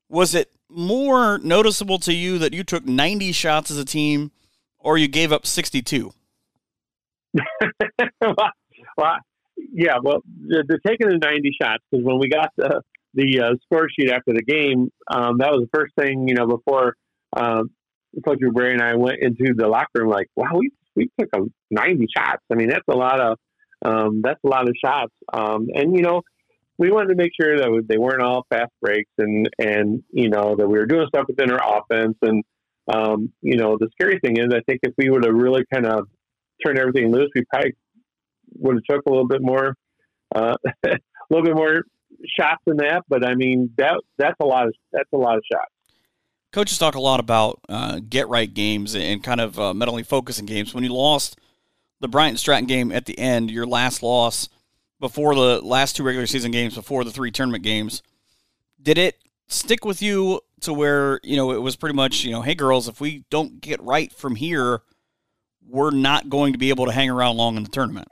was 0.09 0.35
it 0.35 0.51
more 0.71 1.39
noticeable 1.39 1.99
to 1.99 2.15
you 2.15 2.39
that 2.39 2.55
you 2.55 2.65
took 2.65 2.87
90 2.87 3.33
shots 3.33 3.71
as 3.71 3.79
a 3.79 3.85
team, 3.85 4.31
or 4.79 4.97
you 4.97 5.09
gave 5.09 5.33
up 5.33 5.47
62? 5.47 6.13
well, 8.21 9.17
yeah, 9.73 9.99
well, 10.03 10.23
the, 10.47 10.65
the 10.67 10.79
taking 10.87 11.09
the 11.09 11.19
90 11.19 11.57
shots 11.61 11.85
because 11.91 12.05
when 12.05 12.19
we 12.19 12.29
got 12.29 12.51
the 12.57 12.83
the 13.13 13.41
uh, 13.41 13.55
score 13.65 13.89
sheet 13.91 14.11
after 14.11 14.33
the 14.33 14.43
game, 14.43 14.91
um, 15.13 15.39
that 15.39 15.51
was 15.51 15.63
the 15.63 15.79
first 15.79 15.95
thing 15.95 16.29
you 16.29 16.35
know 16.35 16.47
before 16.47 16.97
um, 17.37 17.71
Coach 18.25 18.41
Bray 18.53 18.73
and 18.73 18.83
I 18.83 18.97
went 18.97 19.19
into 19.21 19.55
the 19.55 19.69
locker 19.69 19.89
room. 19.95 20.09
Like, 20.09 20.29
wow, 20.37 20.51
we 20.55 20.71
we 20.97 21.11
took 21.19 21.29
a 21.35 21.41
90 21.71 22.07
shots. 22.17 22.43
I 22.51 22.55
mean, 22.57 22.69
that's 22.69 22.87
a 22.89 22.97
lot 22.97 23.21
of 23.21 23.39
um, 23.85 24.21
that's 24.23 24.41
a 24.45 24.49
lot 24.49 24.69
of 24.69 24.75
shots. 24.85 25.13
Um, 25.33 25.69
and 25.75 25.97
you 25.97 26.03
know, 26.03 26.23
we 26.79 26.91
wanted 26.91 27.09
to 27.09 27.15
make 27.15 27.33
sure 27.41 27.59
that 27.59 27.85
they 27.89 27.99
weren't 27.99 28.23
all 28.23 28.47
fast 28.51 28.73
breaks 28.81 29.11
and 29.19 29.49
and 29.59 30.03
you 30.11 30.31
know 30.31 30.57
that 30.57 30.67
we 30.67 30.79
were 30.79 30.87
doing 30.87 31.07
stuff 31.09 31.27
within 31.29 31.51
our 31.51 31.79
offense. 31.79 32.17
And 32.23 32.43
um, 32.93 33.33
you 33.43 33.57
know, 33.57 33.77
the 33.79 33.89
scary 33.93 34.19
thing 34.21 34.39
is, 34.39 34.47
I 34.53 34.61
think 34.67 34.81
if 34.83 34.95
we 34.99 35.11
would 35.11 35.25
have 35.25 35.35
really 35.35 35.65
kind 35.73 35.87
of 35.87 36.09
turned 36.65 36.79
everything 36.79 37.13
loose, 37.13 37.31
we 37.35 37.45
probably 37.51 37.75
would 38.55 38.77
have 38.77 38.97
took 38.97 39.07
a 39.07 39.11
little 39.11 39.29
bit 39.29 39.43
more, 39.43 39.75
uh, 40.35 40.57
a 40.85 40.99
little 41.31 41.45
bit 41.45 41.55
more 41.55 41.83
shots 42.39 42.63
than 42.67 42.79
that. 42.79 43.03
But 43.09 43.25
I 43.25 43.35
mean, 43.35 43.71
that 43.79 44.01
that's 44.19 44.37
a 44.41 44.47
lot 44.47 44.67
of 44.67 44.75
that's 44.93 45.09
a 45.13 45.19
lot 45.19 45.37
of 45.37 45.43
shots. 45.51 45.73
Coaches 46.53 46.79
talk 46.79 46.97
a 46.97 47.01
lot 47.01 47.21
about 47.21 47.61
uh, 47.69 48.01
get 48.09 48.29
right 48.29 48.53
games 48.53 48.97
and 48.97 49.23
kind 49.23 49.41
of 49.41 49.59
uh, 49.59 49.73
mentally 49.73 50.03
focusing 50.03 50.47
games. 50.47 50.75
When 50.75 50.83
you 50.83 50.93
lost 50.93 51.39
the 52.01 52.09
Bryant 52.09 52.41
Stratton 52.41 52.67
game 52.67 52.91
at 52.91 53.07
the 53.07 53.19
end, 53.19 53.51
your 53.51 53.67
last 53.67 54.03
loss 54.03 54.49
before 54.99 55.35
the 55.35 55.61
last 55.61 55.97
two 55.97 56.03
regular 56.03 56.27
season 56.27 56.51
games, 56.51 56.75
before 56.75 57.05
the 57.05 57.11
three 57.11 57.31
tournament 57.31 57.63
games, 57.63 58.03
did 58.83 58.99
it 58.99 59.17
stick 59.47 59.85
with 59.85 60.03
you 60.03 60.41
to 60.61 60.73
where 60.73 61.21
you 61.23 61.37
know 61.37 61.53
it 61.53 61.63
was 61.63 61.77
pretty 61.77 61.95
much 61.95 62.25
you 62.25 62.33
know, 62.33 62.43
hey 62.43 62.55
girls, 62.55 62.89
if 62.89 63.01
we 63.01 63.25
don't 63.31 63.61
get 63.61 63.81
right 63.83 64.13
from 64.13 64.35
here, 64.35 64.83
we're 65.69 65.91
not 65.91 66.29
going 66.29 66.53
to 66.53 66.59
be 66.59 66.71
able 66.71 66.87
to 66.87 66.93
hang 66.93 67.11
around 67.11 67.37
long 67.37 67.57
in 67.57 67.63
the 67.63 67.71
tournament. 67.71 68.09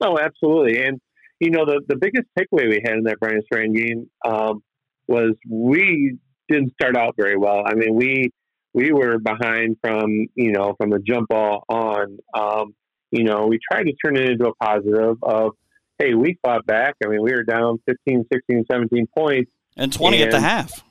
Oh, 0.00 0.18
absolutely. 0.18 0.84
And 0.84 1.00
you 1.40 1.50
know, 1.50 1.64
the 1.64 1.80
the 1.88 1.96
biggest 1.96 2.26
takeaway 2.38 2.68
we 2.68 2.82
had 2.84 2.94
in 2.94 3.04
that 3.04 3.18
Bryant 3.20 3.44
Stratton 3.44 3.72
game 3.72 4.10
um, 4.26 4.62
was 5.06 5.34
we 5.48 6.18
didn't 6.48 6.72
start 6.72 6.96
out 6.96 7.14
very 7.16 7.36
well. 7.36 7.62
I 7.66 7.74
mean, 7.74 7.94
we 7.94 8.30
we 8.74 8.92
were 8.92 9.18
behind 9.18 9.76
from 9.82 10.26
you 10.34 10.52
know 10.52 10.74
from 10.78 10.90
the 10.90 10.98
jump 10.98 11.28
ball 11.28 11.64
on. 11.68 12.18
Um, 12.34 12.74
you 13.10 13.24
know, 13.24 13.46
we 13.46 13.58
tried 13.70 13.84
to 13.84 13.92
turn 14.04 14.16
it 14.16 14.30
into 14.30 14.48
a 14.48 14.54
positive 14.54 15.16
of, 15.22 15.52
hey, 15.98 16.14
we 16.14 16.38
fought 16.42 16.66
back. 16.66 16.94
I 17.02 17.08
mean, 17.08 17.22
we 17.22 17.32
were 17.32 17.42
down 17.42 17.78
15, 17.86 18.26
16, 18.32 18.64
17 18.70 19.06
points. 19.16 19.50
And 19.76 19.92
20 19.92 20.22
and, 20.22 20.26
at 20.26 20.30
the 20.30 20.40
half. 20.40 20.84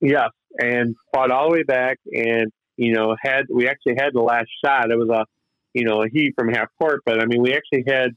Yes. 0.00 0.30
And 0.58 0.94
fought 1.12 1.30
all 1.30 1.48
the 1.48 1.54
way 1.54 1.62
back 1.62 1.98
and, 2.12 2.52
you 2.76 2.92
know, 2.92 3.16
had, 3.20 3.46
we 3.52 3.68
actually 3.68 3.94
had 3.98 4.12
the 4.12 4.20
last 4.20 4.48
shot. 4.64 4.90
It 4.90 4.96
was 4.96 5.08
a, 5.08 5.24
you 5.74 5.84
know, 5.84 6.02
a 6.02 6.08
heat 6.08 6.34
from 6.38 6.48
half 6.48 6.68
court, 6.78 7.02
but 7.04 7.20
I 7.20 7.26
mean, 7.26 7.42
we 7.42 7.54
actually 7.54 7.84
had, 7.86 8.10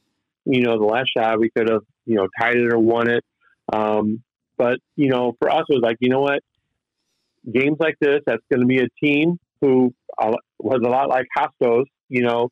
you 0.45 0.61
know, 0.61 0.77
the 0.77 0.85
last 0.85 1.11
shot. 1.17 1.39
We 1.39 1.49
could 1.49 1.69
have, 1.69 1.83
you 2.05 2.15
know, 2.15 2.27
tied 2.39 2.55
it 2.55 2.71
or 2.71 2.79
won 2.79 3.09
it. 3.09 3.23
Um, 3.71 4.23
but, 4.57 4.79
you 4.95 5.09
know, 5.09 5.35
for 5.39 5.49
us, 5.49 5.65
it 5.69 5.73
was 5.73 5.81
like, 5.81 5.97
you 5.99 6.09
know 6.09 6.21
what? 6.21 6.41
Games 7.51 7.77
like 7.79 7.95
this, 8.01 8.19
that's 8.25 8.43
going 8.51 8.61
to 8.61 8.65
be 8.65 8.79
a 8.79 8.89
team 9.03 9.39
who 9.61 9.93
was 10.59 10.79
a 10.83 10.89
lot 10.89 11.09
like 11.09 11.25
Hostos, 11.37 11.85
you 12.09 12.21
know, 12.21 12.49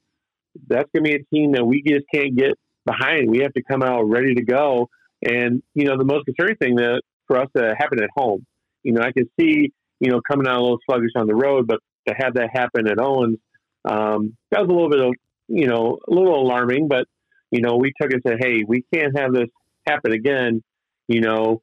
that's 0.68 0.90
going 0.94 1.04
to 1.04 1.10
be 1.10 1.16
a 1.16 1.36
team 1.36 1.52
that 1.54 1.66
we 1.66 1.84
just 1.86 2.06
can't 2.14 2.36
get 2.36 2.54
behind. 2.86 3.30
We 3.30 3.40
have 3.40 3.54
to 3.54 3.64
come 3.64 3.84
out 3.84 4.04
ready 4.04 4.36
to 4.36 4.44
go. 4.44 4.90
And, 5.22 5.62
you 5.74 5.86
know, 5.86 5.98
the 5.98 6.06
most 6.06 6.26
concerning 6.26 6.58
thing 6.58 6.76
that 6.76 7.02
for 7.28 7.38
us 7.38 7.48
to 7.56 7.76
happen 7.78 8.02
at 8.02 8.10
home, 8.16 8.46
you 8.84 8.94
know, 8.94 9.02
I 9.02 9.12
can 9.12 9.30
see, 9.40 9.72
you 10.00 10.12
know, 10.12 10.22
coming 10.30 10.48
out 10.48 10.60
a 10.60 10.62
little 10.62 10.80
sluggish 10.86 11.12
on 11.16 11.28
the 11.28 11.36
road, 11.36 11.68
but 11.68 11.80
to 12.08 12.14
have 12.18 12.36
that 12.36 12.50
happen 12.54 12.88
at 12.88 13.00
Owens, 13.00 13.38
um, 13.86 14.36
that 14.52 14.62
was 14.62 14.70
a 14.70 14.74
little 14.74 14.90
bit 14.90 15.02
of, 15.02 15.14
you 15.48 15.68
know, 15.68 15.98
a 16.08 16.14
little 16.14 16.42
alarming, 16.42 16.88
but, 16.88 17.06
you 17.52 17.62
know, 17.62 17.78
we 17.78 17.94
took 18.00 18.12
it 18.12 18.16
and 18.16 18.24
said, 18.26 18.38
hey, 18.40 18.64
we 18.68 18.84
can't 18.94 19.18
have 19.18 19.34
this 19.34 19.50
happen 19.86 20.12
again. 20.12 20.62
You 21.08 21.22
know, 21.22 21.62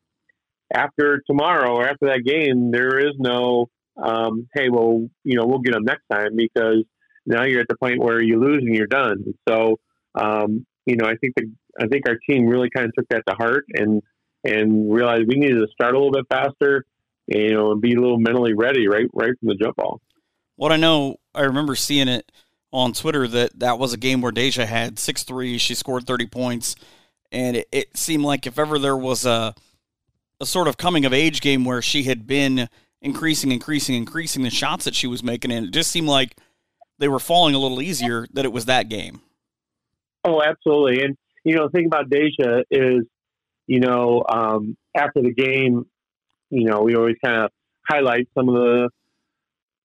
after 0.74 1.22
tomorrow 1.26 1.74
or 1.74 1.88
after 1.88 2.06
that 2.06 2.24
game, 2.24 2.70
there 2.70 2.98
is 2.98 3.14
no, 3.18 3.70
um, 3.96 4.48
hey, 4.54 4.68
well, 4.70 5.08
you 5.22 5.36
know, 5.36 5.46
we'll 5.46 5.60
get 5.60 5.72
them 5.72 5.84
next 5.84 6.04
time 6.12 6.36
because 6.36 6.84
now 7.24 7.44
you're 7.44 7.60
at 7.60 7.68
the 7.68 7.76
point 7.76 8.00
where 8.00 8.20
you 8.20 8.40
lose 8.40 8.62
and 8.62 8.74
you're 8.74 8.86
done. 8.86 9.24
So, 9.48 9.78
um, 10.14 10.66
you 10.84 10.96
know, 10.96 11.06
I 11.06 11.14
think 11.16 11.34
the, 11.36 11.50
I 11.80 11.86
think 11.86 12.08
our 12.08 12.16
team 12.28 12.46
really 12.46 12.70
kind 12.70 12.86
of 12.86 12.92
took 12.94 13.08
that 13.08 13.22
to 13.26 13.34
heart 13.34 13.64
and 13.72 14.02
and 14.44 14.92
realized 14.92 15.26
we 15.26 15.36
needed 15.36 15.58
to 15.58 15.68
start 15.72 15.94
a 15.94 15.98
little 15.98 16.12
bit 16.12 16.26
faster, 16.28 16.84
you 17.26 17.54
know, 17.54 17.72
and 17.72 17.80
be 17.80 17.94
a 17.94 18.00
little 18.00 18.18
mentally 18.18 18.52
ready 18.52 18.86
right 18.86 19.06
right 19.14 19.32
from 19.38 19.48
the 19.48 19.54
jump 19.54 19.76
ball. 19.76 20.00
What 20.56 20.70
I 20.70 20.76
know, 20.76 21.16
I 21.34 21.42
remember 21.42 21.74
seeing 21.74 22.08
it 22.08 22.30
on 22.72 22.92
Twitter 22.92 23.26
that 23.26 23.58
that 23.60 23.78
was 23.78 23.92
a 23.92 23.96
game 23.96 24.20
where 24.20 24.32
Deja 24.32 24.66
had 24.66 24.98
six 24.98 25.22
three. 25.22 25.58
She 25.58 25.74
scored 25.74 26.06
thirty 26.06 26.26
points, 26.26 26.76
and 27.32 27.56
it, 27.56 27.68
it 27.72 27.96
seemed 27.96 28.24
like 28.24 28.46
if 28.46 28.58
ever 28.58 28.78
there 28.78 28.96
was 28.96 29.24
a 29.24 29.54
a 30.44 30.46
sort 30.46 30.68
of 30.68 30.76
coming 30.76 31.04
of 31.04 31.12
age 31.12 31.40
game 31.40 31.64
where 31.64 31.82
she 31.82 32.04
had 32.04 32.26
been 32.26 32.68
increasing, 33.00 33.50
increasing, 33.50 33.94
increasing 33.96 34.42
the 34.42 34.50
shots 34.50 34.84
that 34.84 34.94
she 34.94 35.06
was 35.06 35.22
making, 35.22 35.50
and 35.50 35.66
it 35.66 35.72
just 35.72 35.90
seemed 35.90 36.06
like 36.06 36.36
they 36.98 37.08
were 37.08 37.18
falling 37.18 37.54
a 37.54 37.58
little 37.58 37.82
easier 37.82 38.26
that 38.32 38.44
it 38.44 38.52
was 38.52 38.66
that 38.66 38.88
game. 38.88 39.20
Oh, 40.24 40.42
absolutely. 40.42 41.02
And, 41.02 41.16
you 41.44 41.56
know, 41.56 41.64
the 41.64 41.70
thing 41.70 41.86
about 41.86 42.08
Deja 42.08 42.62
is, 42.70 43.02
you 43.66 43.80
know, 43.80 44.22
um, 44.28 44.76
after 44.94 45.22
the 45.22 45.32
game, 45.32 45.86
you 46.50 46.64
know, 46.64 46.82
we 46.82 46.94
always 46.94 47.16
kind 47.24 47.44
of 47.44 47.50
highlight 47.88 48.28
some 48.36 48.48
of 48.48 48.54
the, 48.54 48.90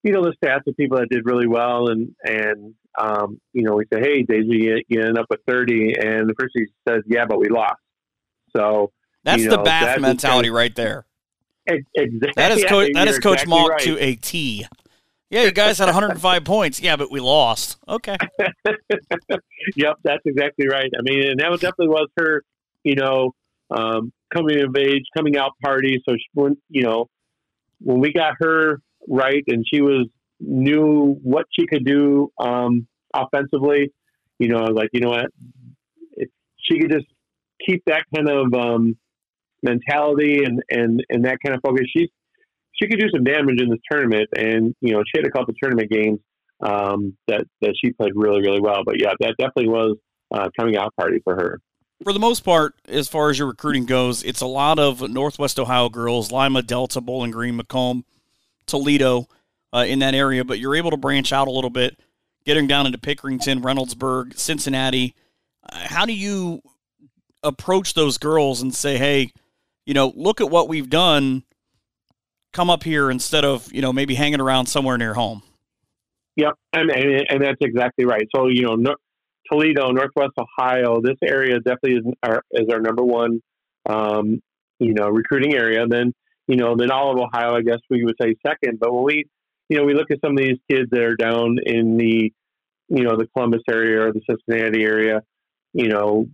you 0.03 0.11
know, 0.11 0.23
the 0.23 0.35
stats 0.43 0.67
of 0.67 0.77
people 0.77 0.97
that 0.97 1.09
did 1.09 1.25
really 1.25 1.47
well. 1.47 1.89
And, 1.89 2.15
and, 2.23 2.75
um, 2.97 3.39
you 3.53 3.63
know, 3.63 3.75
we 3.75 3.85
say, 3.91 3.99
hey, 4.01 4.23
Deja, 4.23 4.43
you, 4.47 4.81
you 4.87 5.01
end 5.01 5.17
up 5.17 5.25
with 5.29 5.39
30. 5.47 5.95
And 5.99 6.29
the 6.29 6.35
person 6.35 6.67
says, 6.87 7.01
yeah, 7.07 7.25
but 7.25 7.39
we 7.39 7.49
lost. 7.49 7.81
So 8.55 8.91
that's 9.23 9.43
you 9.43 9.49
know, 9.49 9.57
the 9.57 9.63
Bath 9.63 9.99
mentality 9.99 10.49
right 10.49 10.73
there. 10.75 11.05
Exactly. 11.67 12.31
That 12.35 12.51
is, 12.51 12.65
Co- 12.65 12.87
that 12.93 13.07
is 13.07 13.19
Coach 13.19 13.43
exactly 13.43 13.53
Malk 13.53 13.69
right. 13.69 13.81
to 13.81 13.99
a 13.99 14.15
T. 14.15 14.65
Yeah, 15.29 15.43
you 15.43 15.51
guys 15.51 15.77
had 15.77 15.85
105 15.85 16.43
points. 16.43 16.81
Yeah, 16.81 16.95
but 16.95 17.11
we 17.11 17.19
lost. 17.19 17.77
Okay. 17.87 18.17
yep, 19.75 19.97
that's 20.03 20.23
exactly 20.25 20.67
right. 20.67 20.89
I 20.97 21.01
mean, 21.03 21.29
and 21.29 21.39
that 21.39 21.51
definitely 21.59 21.89
was 21.89 22.09
her, 22.17 22.43
you 22.83 22.95
know, 22.95 23.35
um, 23.69 24.11
coming 24.33 24.59
of 24.61 24.75
age, 24.75 25.03
coming 25.15 25.37
out 25.37 25.51
party. 25.63 26.01
So, 26.07 26.15
she, 26.15 26.25
when, 26.33 26.57
you 26.69 26.81
know, 26.81 27.09
when 27.79 27.99
we 27.99 28.11
got 28.11 28.35
her 28.39 28.81
right 29.07 29.43
and 29.47 29.63
she 29.71 29.81
was 29.81 30.07
knew 30.39 31.19
what 31.21 31.45
she 31.51 31.67
could 31.67 31.85
do 31.85 32.31
um, 32.39 32.87
offensively, 33.13 33.93
you 34.39 34.47
know, 34.47 34.57
I 34.57 34.69
was 34.69 34.75
like, 34.75 34.89
you 34.93 35.01
know 35.01 35.09
what, 35.09 35.27
if 36.13 36.29
she 36.57 36.79
could 36.79 36.91
just 36.91 37.07
keep 37.63 37.83
that 37.85 38.03
kind 38.15 38.29
of 38.29 38.53
um, 38.53 38.97
mentality 39.63 40.43
and, 40.43 40.61
and, 40.69 41.03
and 41.09 41.25
that 41.25 41.37
kind 41.43 41.55
of 41.55 41.61
focus, 41.61 41.85
she's 41.95 42.09
she 42.79 42.87
could 42.87 42.99
do 42.99 43.09
some 43.09 43.23
damage 43.23 43.61
in 43.61 43.69
this 43.69 43.79
tournament. 43.89 44.29
And 44.35 44.73
you 44.81 44.93
know, 44.93 45.03
she 45.05 45.19
had 45.19 45.25
a 45.25 45.31
couple 45.31 45.53
tournament 45.61 45.89
games 45.89 46.19
um, 46.61 47.17
that 47.27 47.45
that 47.61 47.75
she 47.83 47.91
played 47.91 48.13
really 48.15 48.41
really 48.41 48.61
well. 48.61 48.83
But 48.85 49.01
yeah, 49.01 49.13
that 49.19 49.35
definitely 49.37 49.69
was 49.69 49.97
uh, 50.33 50.49
coming 50.57 50.77
out 50.77 50.95
party 50.95 51.19
for 51.23 51.35
her. 51.35 51.59
For 52.03 52.13
the 52.13 52.19
most 52.19 52.45
part, 52.45 52.75
as 52.87 53.09
far 53.09 53.29
as 53.29 53.37
your 53.37 53.49
recruiting 53.49 53.85
goes, 53.85 54.23
it's 54.23 54.39
a 54.39 54.47
lot 54.47 54.79
of 54.79 55.01
Northwest 55.09 55.59
Ohio 55.59 55.89
girls, 55.89 56.31
Lima, 56.31 56.61
Delta, 56.61 57.01
Bowling 57.01 57.31
Green, 57.31 57.57
Macomb, 57.57 58.05
Toledo, 58.65 59.27
uh, 59.73 59.83
in 59.85 59.99
that 59.99 60.15
area. 60.15 60.45
But 60.45 60.59
you're 60.59 60.75
able 60.75 60.91
to 60.91 60.97
branch 60.97 61.33
out 61.33 61.49
a 61.49 61.51
little 61.51 61.69
bit, 61.69 61.99
getting 62.45 62.67
down 62.67 62.85
into 62.85 62.97
Pickerington, 62.97 63.61
Reynoldsburg, 63.61 64.37
Cincinnati. 64.37 65.13
Uh, 65.67 65.75
how 65.75 66.05
do 66.05 66.13
you 66.13 66.61
approach 67.43 67.95
those 67.95 68.17
girls 68.17 68.61
and 68.61 68.73
say, 68.73 68.97
hey, 68.97 69.31
you 69.89 69.95
know, 69.95 70.13
look 70.15 70.39
at 70.39 70.51
what 70.51 70.69
we've 70.69 70.87
done 70.87 71.41
come 72.53 72.69
up 72.69 72.83
here 72.83 73.09
instead 73.09 73.43
of 73.43 73.73
you 73.73 73.81
know 73.81 73.91
maybe 73.91 74.13
hanging 74.13 74.39
around 74.39 74.67
somewhere 74.67 74.99
near 74.99 75.15
home. 75.15 75.41
Yep, 76.35 76.53
and 76.73 76.91
and, 76.91 77.25
and 77.27 77.41
that's 77.41 77.57
exactly 77.59 78.05
right. 78.05 78.27
So 78.35 78.49
you 78.49 78.61
know, 78.61 78.75
no, 78.75 78.93
Toledo, 79.51 79.89
Northwest 79.89 80.33
Ohio, 80.37 81.01
this 81.01 81.17
area 81.23 81.55
definitely 81.55 81.93
is 81.93 82.13
our 82.21 82.43
is 82.51 82.67
our 82.71 82.79
number 82.79 83.03
one, 83.03 83.41
um, 83.89 84.39
you 84.77 84.93
know, 84.93 85.07
recruiting 85.07 85.55
area. 85.55 85.87
Then 85.87 86.13
you 86.47 86.55
know, 86.55 86.75
then 86.77 86.91
all 86.91 87.11
of 87.11 87.17
Ohio, 87.17 87.55
I 87.55 87.63
guess 87.63 87.79
we 87.89 88.03
would 88.03 88.15
say 88.21 88.35
second. 88.45 88.79
But 88.79 88.93
when 88.93 89.05
we, 89.05 89.25
you 89.69 89.77
know, 89.79 89.85
we 89.85 89.95
look 89.95 90.11
at 90.11 90.19
some 90.23 90.33
of 90.33 90.37
these 90.37 90.59
kids 90.69 90.91
that 90.91 91.01
are 91.01 91.15
down 91.15 91.57
in 91.65 91.97
the, 91.97 92.31
you 92.89 93.03
know, 93.03 93.17
the 93.17 93.27
Columbus 93.35 93.63
area 93.67 94.03
or 94.03 94.13
the 94.13 94.21
Cincinnati 94.29 94.83
area, 94.83 95.23
you 95.73 95.87
know, 95.87 96.27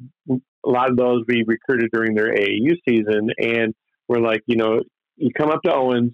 a 0.65 0.69
lot 0.69 0.89
of 0.89 0.97
those 0.97 1.23
we 1.27 1.43
recruited 1.45 1.89
during 1.91 2.15
their 2.15 2.33
AAU 2.33 2.75
season, 2.87 3.29
and 3.37 3.73
we're 4.07 4.19
like, 4.19 4.41
you 4.47 4.57
know, 4.57 4.79
you 5.17 5.29
come 5.37 5.49
up 5.49 5.61
to 5.63 5.73
Owens, 5.73 6.11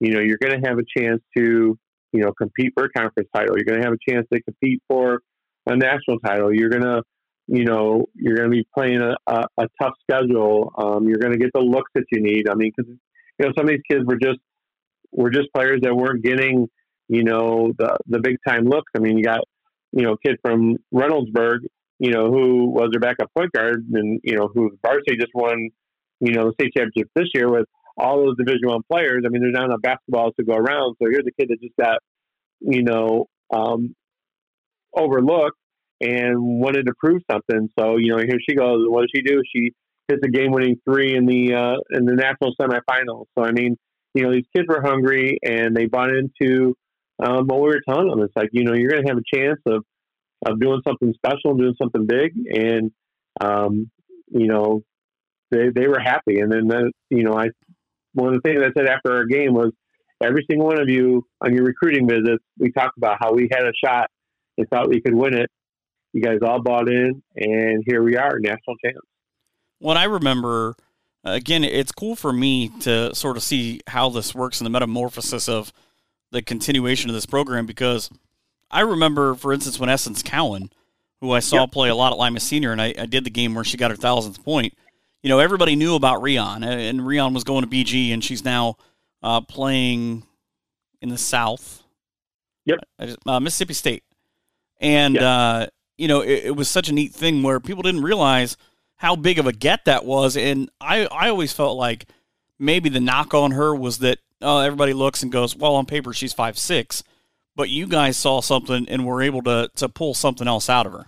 you 0.00 0.12
know, 0.12 0.20
you're 0.20 0.38
going 0.38 0.60
to 0.60 0.68
have 0.68 0.78
a 0.78 1.00
chance 1.00 1.22
to, 1.36 1.78
you 2.12 2.20
know, 2.20 2.32
compete 2.32 2.72
for 2.74 2.84
a 2.84 2.90
conference 2.90 3.28
title. 3.34 3.56
You're 3.56 3.64
going 3.64 3.80
to 3.80 3.86
have 3.86 3.94
a 3.94 4.10
chance 4.10 4.26
to 4.32 4.42
compete 4.42 4.82
for 4.88 5.20
a 5.66 5.76
national 5.76 6.18
title. 6.20 6.52
You're 6.52 6.68
going 6.68 6.82
to, 6.82 7.02
you 7.46 7.64
know, 7.64 8.06
you're 8.14 8.36
going 8.36 8.50
to 8.50 8.54
be 8.54 8.66
playing 8.74 9.00
a, 9.00 9.16
a, 9.26 9.44
a 9.58 9.66
tough 9.80 9.94
schedule. 10.02 10.72
Um, 10.76 11.06
you're 11.08 11.18
going 11.18 11.32
to 11.32 11.38
get 11.38 11.50
the 11.54 11.60
looks 11.60 11.90
that 11.94 12.04
you 12.10 12.22
need. 12.22 12.48
I 12.48 12.54
mean, 12.54 12.72
because 12.76 12.92
you 13.38 13.46
know, 13.46 13.52
some 13.56 13.66
of 13.66 13.70
these 13.70 13.82
kids 13.90 14.04
were 14.04 14.16
just 14.16 14.38
were 15.12 15.30
just 15.30 15.52
players 15.54 15.80
that 15.82 15.94
weren't 15.94 16.24
getting, 16.24 16.68
you 17.08 17.24
know, 17.24 17.72
the 17.78 17.96
the 18.06 18.20
big 18.20 18.36
time 18.46 18.64
looks. 18.64 18.90
I 18.96 19.00
mean, 19.00 19.16
you 19.18 19.24
got, 19.24 19.40
you 19.92 20.02
know, 20.02 20.12
a 20.12 20.18
kid 20.18 20.36
from 20.42 20.76
Reynoldsburg, 20.92 21.58
you 21.98 22.10
know, 22.10 22.30
who 22.30 22.70
was 22.70 22.88
their 22.92 23.00
backup 23.00 23.30
point 23.36 23.52
guard, 23.52 23.84
and 23.92 24.20
you 24.22 24.36
know, 24.36 24.48
who 24.52 24.70
varsity 24.84 25.16
just 25.16 25.32
won, 25.34 25.70
you 26.20 26.32
know, 26.32 26.46
the 26.46 26.52
state 26.54 26.72
championship 26.76 27.10
this 27.14 27.28
year 27.34 27.50
with 27.50 27.66
all 27.96 28.24
those 28.24 28.36
Division 28.36 28.68
One 28.68 28.82
players. 28.90 29.22
I 29.24 29.28
mean, 29.28 29.42
there's 29.42 29.54
not 29.54 29.66
enough 29.66 29.80
basketballs 29.80 30.34
to 30.36 30.44
go 30.44 30.54
around. 30.54 30.96
So 31.00 31.08
here's 31.10 31.26
a 31.26 31.40
kid 31.40 31.50
that 31.50 31.60
just 31.60 31.76
got, 31.80 31.98
you 32.60 32.82
know, 32.82 33.26
um, 33.52 33.94
overlooked 34.96 35.58
and 36.00 36.60
wanted 36.60 36.86
to 36.86 36.92
prove 36.98 37.22
something. 37.30 37.68
So 37.78 37.96
you 37.96 38.12
know, 38.12 38.18
here 38.18 38.38
she 38.48 38.54
goes. 38.54 38.84
What 38.88 39.02
does 39.02 39.10
she 39.14 39.22
do? 39.22 39.42
She 39.54 39.72
hits 40.08 40.20
a 40.22 40.28
game-winning 40.28 40.80
three 40.84 41.16
in 41.16 41.26
the 41.26 41.54
uh, 41.54 41.96
in 41.96 42.04
the 42.04 42.14
national 42.14 42.54
semifinals. 42.60 43.26
So 43.38 43.44
I 43.44 43.52
mean, 43.52 43.76
you 44.14 44.22
know, 44.22 44.32
these 44.32 44.46
kids 44.54 44.66
were 44.68 44.82
hungry 44.82 45.38
and 45.42 45.74
they 45.74 45.86
bought 45.86 46.10
into 46.10 46.74
um, 47.24 47.46
what 47.46 47.60
we 47.60 47.68
were 47.68 47.82
telling 47.88 48.08
them. 48.08 48.20
It's 48.20 48.34
like 48.36 48.50
you 48.52 48.64
know, 48.64 48.74
you're 48.74 48.90
going 48.90 49.04
to 49.04 49.08
have 49.08 49.18
a 49.18 49.36
chance 49.36 49.60
of 49.66 49.84
of 50.46 50.60
doing 50.60 50.82
something 50.86 51.14
special, 51.14 51.54
doing 51.54 51.74
something 51.80 52.06
big, 52.06 52.34
and 52.52 52.90
um, 53.40 53.90
you 54.30 54.46
know, 54.46 54.82
they 55.50 55.70
they 55.74 55.88
were 55.88 56.00
happy. 56.00 56.40
And 56.40 56.52
then 56.52 56.68
the, 56.68 56.92
you 57.10 57.22
know, 57.22 57.34
I 57.34 57.48
one 58.12 58.34
of 58.34 58.42
the 58.42 58.48
things 58.48 58.62
I 58.62 58.72
said 58.78 58.88
after 58.88 59.12
our 59.12 59.24
game 59.24 59.54
was 59.54 59.72
every 60.22 60.44
single 60.48 60.66
one 60.66 60.80
of 60.80 60.88
you 60.88 61.26
on 61.40 61.54
your 61.54 61.64
recruiting 61.64 62.08
visits, 62.08 62.42
we 62.58 62.72
talked 62.72 62.96
about 62.96 63.18
how 63.20 63.32
we 63.32 63.48
had 63.50 63.64
a 63.64 63.72
shot 63.84 64.10
and 64.56 64.68
thought 64.68 64.88
we 64.88 65.00
could 65.00 65.14
win 65.14 65.34
it. 65.34 65.50
You 66.12 66.22
guys 66.22 66.38
all 66.46 66.62
bought 66.62 66.88
in, 66.88 67.22
and 67.36 67.82
here 67.86 68.02
we 68.02 68.16
are, 68.16 68.38
national 68.38 68.76
champs. 68.84 69.00
What 69.80 69.96
I 69.96 70.04
remember, 70.04 70.76
again, 71.24 71.64
it's 71.64 71.90
cool 71.90 72.14
for 72.14 72.32
me 72.32 72.70
to 72.80 73.12
sort 73.14 73.36
of 73.36 73.42
see 73.42 73.80
how 73.88 74.10
this 74.10 74.32
works 74.32 74.60
and 74.60 74.66
the 74.66 74.70
metamorphosis 74.70 75.48
of 75.48 75.72
the 76.30 76.40
continuation 76.40 77.10
of 77.10 77.14
this 77.14 77.26
program 77.26 77.66
because 77.66 78.10
I 78.70 78.80
remember, 78.80 79.34
for 79.34 79.52
instance, 79.52 79.78
when 79.78 79.88
Essence 79.88 80.22
Cowan, 80.22 80.70
who 81.20 81.32
I 81.32 81.40
saw 81.40 81.62
yep. 81.62 81.72
play 81.72 81.88
a 81.88 81.94
lot 81.94 82.12
at 82.12 82.18
Lima 82.18 82.40
Senior, 82.40 82.72
and 82.72 82.82
I, 82.82 82.94
I 82.98 83.06
did 83.06 83.24
the 83.24 83.30
game 83.30 83.54
where 83.54 83.64
she 83.64 83.76
got 83.76 83.90
her 83.90 83.96
thousandth 83.96 84.42
point 84.44 84.74
you 85.24 85.30
know, 85.30 85.38
everybody 85.38 85.74
knew 85.74 85.94
about 85.94 86.20
Rion, 86.20 86.62
and 86.62 87.04
Rion 87.04 87.32
was 87.32 87.44
going 87.44 87.64
to 87.64 87.66
BG, 87.66 88.12
and 88.12 88.22
she's 88.22 88.44
now 88.44 88.76
uh, 89.22 89.40
playing 89.40 90.22
in 91.00 91.08
the 91.08 91.16
South. 91.16 91.82
Yep. 92.66 92.80
Uh, 93.24 93.40
Mississippi 93.40 93.72
State. 93.72 94.04
And, 94.82 95.14
yep. 95.14 95.22
uh, 95.22 95.66
you 95.96 96.08
know, 96.08 96.20
it, 96.20 96.44
it, 96.44 96.56
was 96.56 96.68
such 96.68 96.90
a 96.90 96.92
neat 96.92 97.14
thing 97.14 97.42
where 97.42 97.58
people 97.58 97.82
didn't 97.82 98.02
realize 98.02 98.58
how 98.96 99.16
big 99.16 99.38
of 99.38 99.46
a 99.46 99.52
get 99.52 99.86
that 99.86 100.04
was. 100.04 100.36
And 100.36 100.68
I, 100.78 101.06
I 101.06 101.30
always 101.30 101.54
felt 101.54 101.78
like 101.78 102.04
maybe 102.58 102.90
the 102.90 103.00
knock 103.00 103.32
on 103.32 103.52
her 103.52 103.74
was 103.74 104.00
that, 104.00 104.18
oh, 104.42 104.58
everybody 104.58 104.92
looks 104.92 105.22
and 105.22 105.32
goes, 105.32 105.56
well, 105.56 105.74
on 105.76 105.86
paper, 105.86 106.12
she's 106.12 106.34
five 106.34 106.58
six, 106.58 107.02
But 107.56 107.70
you 107.70 107.86
guys 107.86 108.16
saw 108.16 108.40
something 108.40 108.88
and 108.88 109.06
were 109.06 109.22
able 109.22 109.42
to, 109.42 109.70
to 109.76 109.88
pull 109.88 110.14
something 110.14 110.48
else 110.48 110.68
out 110.68 110.86
of 110.86 110.92
her. 110.92 111.06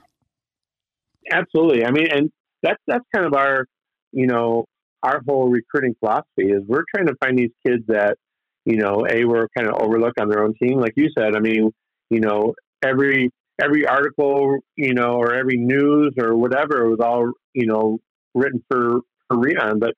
Absolutely. 1.32 1.84
I 1.84 1.90
mean, 1.90 2.06
and 2.10 2.30
that's, 2.62 2.80
that's 2.86 3.04
kind 3.12 3.26
of 3.26 3.34
our, 3.34 3.66
you 4.12 4.26
know, 4.26 4.64
our 5.02 5.20
whole 5.26 5.48
recruiting 5.48 5.94
philosophy 6.00 6.50
is 6.50 6.62
we're 6.66 6.84
trying 6.94 7.08
to 7.08 7.14
find 7.20 7.38
these 7.38 7.50
kids 7.66 7.84
that, 7.88 8.16
you 8.64 8.76
know, 8.76 9.06
a 9.08 9.24
were 9.24 9.48
kind 9.56 9.68
of 9.68 9.80
overlooked 9.80 10.20
on 10.20 10.28
their 10.28 10.42
own 10.42 10.54
team, 10.60 10.80
like 10.80 10.92
you 10.96 11.08
said. 11.16 11.36
I 11.36 11.40
mean, 11.40 11.70
you 12.10 12.20
know, 12.20 12.54
every 12.84 13.30
every 13.62 13.86
article, 13.86 14.58
you 14.76 14.94
know, 14.94 15.14
or 15.14 15.34
every 15.34 15.56
news 15.56 16.14
or 16.18 16.36
whatever 16.36 16.88
was 16.88 16.98
all, 17.00 17.30
you 17.54 17.66
know, 17.66 17.98
written 18.34 18.62
for 18.68 19.00
for 19.28 19.38
Rion. 19.38 19.78
But 19.78 19.94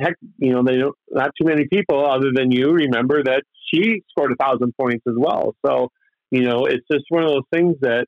heck, 0.00 0.14
you 0.38 0.52
know, 0.52 0.62
they 0.64 0.76
don't 0.76 0.94
not 1.10 1.30
too 1.40 1.46
many 1.46 1.66
people 1.66 2.08
other 2.08 2.30
than 2.34 2.50
you 2.50 2.70
remember 2.70 3.22
that 3.24 3.42
she 3.72 4.02
scored 4.10 4.32
a 4.32 4.36
thousand 4.36 4.74
points 4.80 5.04
as 5.08 5.14
well. 5.16 5.54
So, 5.66 5.88
you 6.30 6.42
know, 6.42 6.66
it's 6.66 6.84
just 6.90 7.04
one 7.08 7.22
of 7.22 7.30
those 7.30 7.46
things 7.52 7.76
that, 7.80 8.06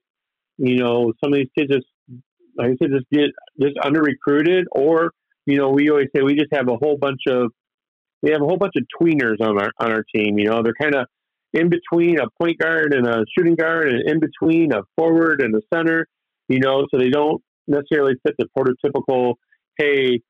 you 0.57 0.77
know, 0.77 1.13
some 1.23 1.33
of 1.33 1.39
these 1.39 1.49
kids 1.57 1.73
just 1.73 1.87
like 2.57 2.71
I 2.71 2.77
said, 2.83 2.91
just 2.93 3.09
get 3.11 3.31
just 3.61 3.77
under 3.83 4.03
recruited 4.03 4.67
or 4.73 5.13
you 5.47 5.57
know, 5.57 5.71
we 5.71 5.89
always 5.89 6.09
say 6.15 6.23
we 6.23 6.35
just 6.35 6.53
have 6.53 6.69
a 6.69 6.77
whole 6.77 6.99
bunch 6.99 7.23
of 7.27 7.53
we 8.23 8.33
have 8.33 8.43
a 8.43 8.45
whole 8.45 8.59
bunch 8.59 8.75
of 8.77 8.85
tweeners 9.01 9.41
on 9.41 9.59
our 9.59 9.71
on 9.81 9.93
our 9.93 10.05
team. 10.15 10.39
You 10.39 10.51
know, 10.51 10.63
they're 10.63 10.75
kind 10.79 10.95
of 10.95 11.07
in 11.55 11.71
between 11.71 12.19
a 12.19 12.27
point 12.39 12.59
guard 12.59 12.93
and 12.93 13.07
a 13.07 13.25
shooting 13.37 13.55
guard, 13.55 13.89
and 13.89 14.03
in 14.07 14.21
between 14.21 14.73
a 14.75 14.83
forward 14.97 15.41
and 15.41 15.55
a 15.55 15.61
center. 15.73 16.07
You 16.49 16.61
know, 16.61 16.87
so 16.91 16.99
they 16.99 17.09
don't 17.09 17.43
necessarily 17.67 18.15
fit 18.27 18.35
the 18.39 18.47
prototypical. 18.57 19.35
Hey, 19.79 20.21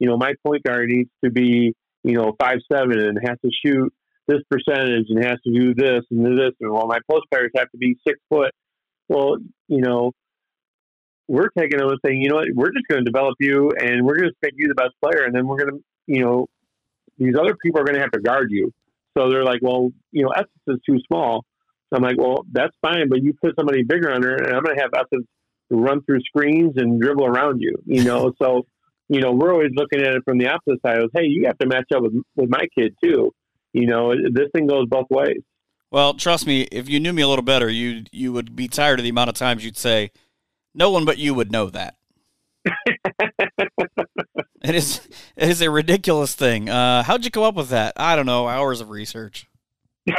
you 0.00 0.08
know, 0.08 0.16
my 0.16 0.32
point 0.44 0.64
guard 0.64 0.88
needs 0.88 1.10
to 1.24 1.30
be 1.30 1.74
you 2.02 2.14
know 2.14 2.32
five 2.40 2.58
seven 2.72 2.98
and 2.98 3.18
has 3.24 3.38
to 3.44 3.50
shoot 3.64 3.92
this 4.26 4.40
percentage 4.50 5.06
and 5.08 5.24
has 5.24 5.38
to 5.46 5.52
do 5.52 5.74
this 5.74 6.02
and 6.10 6.24
do 6.24 6.34
this, 6.34 6.52
and 6.60 6.72
well, 6.72 6.86
my 6.86 6.98
post 7.10 7.24
players 7.30 7.50
have 7.56 7.70
to 7.70 7.78
be 7.78 7.96
six 8.06 8.18
foot. 8.28 8.52
Well, 9.08 9.36
you 9.68 9.80
know, 9.80 10.12
we're 11.28 11.48
taking 11.56 11.78
them 11.78 11.88
and 11.88 11.98
saying, 12.04 12.20
you 12.20 12.28
know 12.28 12.36
what, 12.36 12.48
we're 12.54 12.72
just 12.72 12.86
going 12.88 13.04
to 13.04 13.10
develop 13.10 13.34
you 13.40 13.70
and 13.78 14.04
we're 14.04 14.16
going 14.16 14.28
to 14.28 14.34
make 14.42 14.52
you 14.56 14.68
the 14.68 14.74
best 14.74 14.94
player. 15.02 15.24
And 15.24 15.34
then 15.34 15.46
we're 15.46 15.58
going 15.58 15.70
to, 15.70 15.84
you 16.06 16.24
know, 16.24 16.46
these 17.18 17.34
other 17.38 17.56
people 17.62 17.80
are 17.80 17.84
going 17.84 17.96
to 17.96 18.00
have 18.00 18.12
to 18.12 18.20
guard 18.20 18.48
you. 18.50 18.72
So 19.16 19.30
they're 19.30 19.44
like, 19.44 19.60
well, 19.62 19.90
you 20.10 20.24
know, 20.24 20.30
Essence 20.30 20.50
is 20.66 20.78
too 20.88 20.98
small. 21.06 21.44
So 21.90 21.96
I'm 21.96 22.02
like, 22.02 22.18
well, 22.18 22.44
that's 22.50 22.74
fine, 22.82 23.08
but 23.08 23.22
you 23.22 23.34
put 23.40 23.54
somebody 23.56 23.84
bigger 23.84 24.10
under, 24.10 24.34
and 24.34 24.54
I'm 24.54 24.64
going 24.64 24.76
to 24.76 24.82
have 24.82 24.90
Essence 24.94 25.26
run 25.70 26.02
through 26.02 26.20
screens 26.22 26.72
and 26.76 27.00
dribble 27.00 27.24
around 27.24 27.60
you, 27.60 27.76
you 27.86 28.02
know? 28.02 28.32
so, 28.42 28.66
you 29.08 29.20
know, 29.20 29.32
we're 29.32 29.52
always 29.52 29.70
looking 29.74 30.00
at 30.00 30.14
it 30.14 30.22
from 30.24 30.38
the 30.38 30.48
opposite 30.48 30.80
side 30.84 30.98
of, 30.98 31.10
hey, 31.14 31.24
you 31.24 31.44
have 31.46 31.58
to 31.58 31.66
match 31.66 31.86
up 31.94 32.02
with, 32.02 32.14
with 32.34 32.50
my 32.50 32.66
kid 32.76 32.94
too. 33.02 33.32
You 33.74 33.86
know, 33.88 34.14
this 34.14 34.48
thing 34.54 34.68
goes 34.68 34.86
both 34.88 35.08
ways. 35.10 35.42
Well, 35.90 36.14
trust 36.14 36.46
me, 36.46 36.62
if 36.72 36.88
you 36.88 37.00
knew 37.00 37.12
me 37.12 37.22
a 37.22 37.28
little 37.28 37.44
better, 37.44 37.68
you 37.68 38.04
you 38.12 38.32
would 38.32 38.56
be 38.56 38.68
tired 38.68 39.00
of 39.00 39.02
the 39.02 39.10
amount 39.10 39.30
of 39.30 39.36
times 39.36 39.64
you'd 39.64 39.76
say, 39.76 40.12
no 40.74 40.90
one 40.90 41.04
but 41.04 41.18
you 41.18 41.34
would 41.34 41.52
know 41.52 41.68
that. 41.70 41.96
it 44.62 44.74
is 44.74 45.06
it 45.36 45.48
is 45.50 45.60
a 45.60 45.70
ridiculous 45.70 46.34
thing. 46.34 46.70
Uh, 46.70 47.02
how'd 47.02 47.24
you 47.24 47.30
come 47.30 47.42
up 47.42 47.56
with 47.56 47.68
that? 47.70 47.92
I 47.96 48.16
don't 48.16 48.26
know. 48.26 48.48
Hours 48.48 48.80
of 48.80 48.90
research. 48.90 49.48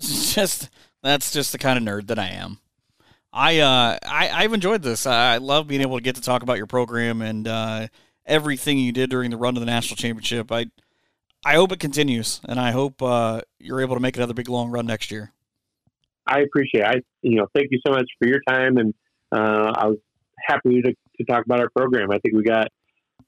just 0.00 0.70
that's 1.02 1.32
just 1.32 1.52
the 1.52 1.58
kind 1.58 1.78
of 1.78 1.84
nerd 1.84 2.08
that 2.08 2.18
I 2.18 2.28
am. 2.28 2.58
I 3.32 3.60
uh 3.60 3.98
I 4.04 4.30
I've 4.30 4.54
enjoyed 4.54 4.82
this. 4.82 5.06
I 5.06 5.36
love 5.36 5.68
being 5.68 5.82
able 5.82 5.98
to 5.98 6.02
get 6.02 6.16
to 6.16 6.22
talk 6.22 6.42
about 6.42 6.56
your 6.56 6.66
program 6.66 7.22
and 7.22 7.46
uh, 7.46 7.86
everything 8.24 8.78
you 8.78 8.92
did 8.92 9.10
during 9.10 9.30
the 9.30 9.36
run 9.36 9.54
to 9.54 9.60
the 9.60 9.66
national 9.66 9.96
championship. 9.96 10.50
I 10.50 10.66
I 11.46 11.54
hope 11.54 11.70
it 11.70 11.78
continues, 11.78 12.40
and 12.48 12.58
I 12.58 12.72
hope 12.72 13.00
uh, 13.00 13.42
you're 13.60 13.80
able 13.80 13.94
to 13.94 14.00
make 14.00 14.16
another 14.16 14.34
big 14.34 14.48
long 14.48 14.68
run 14.68 14.84
next 14.84 15.12
year. 15.12 15.30
I 16.26 16.40
appreciate. 16.40 16.80
It. 16.80 16.88
I 16.88 16.94
you 17.22 17.36
know 17.36 17.46
thank 17.54 17.68
you 17.70 17.78
so 17.86 17.92
much 17.92 18.10
for 18.18 18.26
your 18.26 18.40
time, 18.48 18.78
and 18.78 18.92
uh, 19.30 19.72
I 19.76 19.86
was 19.86 19.98
happy 20.44 20.82
to, 20.82 20.92
to 20.92 21.24
talk 21.24 21.44
about 21.44 21.60
our 21.60 21.70
program. 21.70 22.10
I 22.10 22.18
think 22.18 22.34
we 22.34 22.42
got 22.42 22.66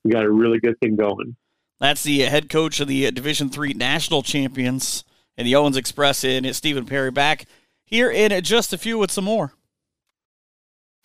we 0.03 0.11
got 0.11 0.25
a 0.25 0.31
really 0.33 0.59
good 0.59 0.75
thing 0.83 0.97
going. 0.97 1.37
That's 1.79 2.03
the 2.03 2.23
head 2.23 2.49
coach 2.49 2.81
of 2.81 2.89
the 2.89 3.09
Division 3.13 3.51
Three 3.51 3.73
national 3.73 4.25
champions 4.25 5.05
and 5.37 5.47
the 5.47 5.55
Owens 5.55 5.77
Express 5.77 6.25
in 6.25 6.53
Stephen 6.55 6.87
Perry 6.87 7.13
back 7.13 7.45
here 7.85 8.11
in 8.11 8.43
just 8.43 8.73
a 8.73 8.79
few 8.79 8.99
with 8.99 9.13
some 9.13 9.27
more. 9.27 9.53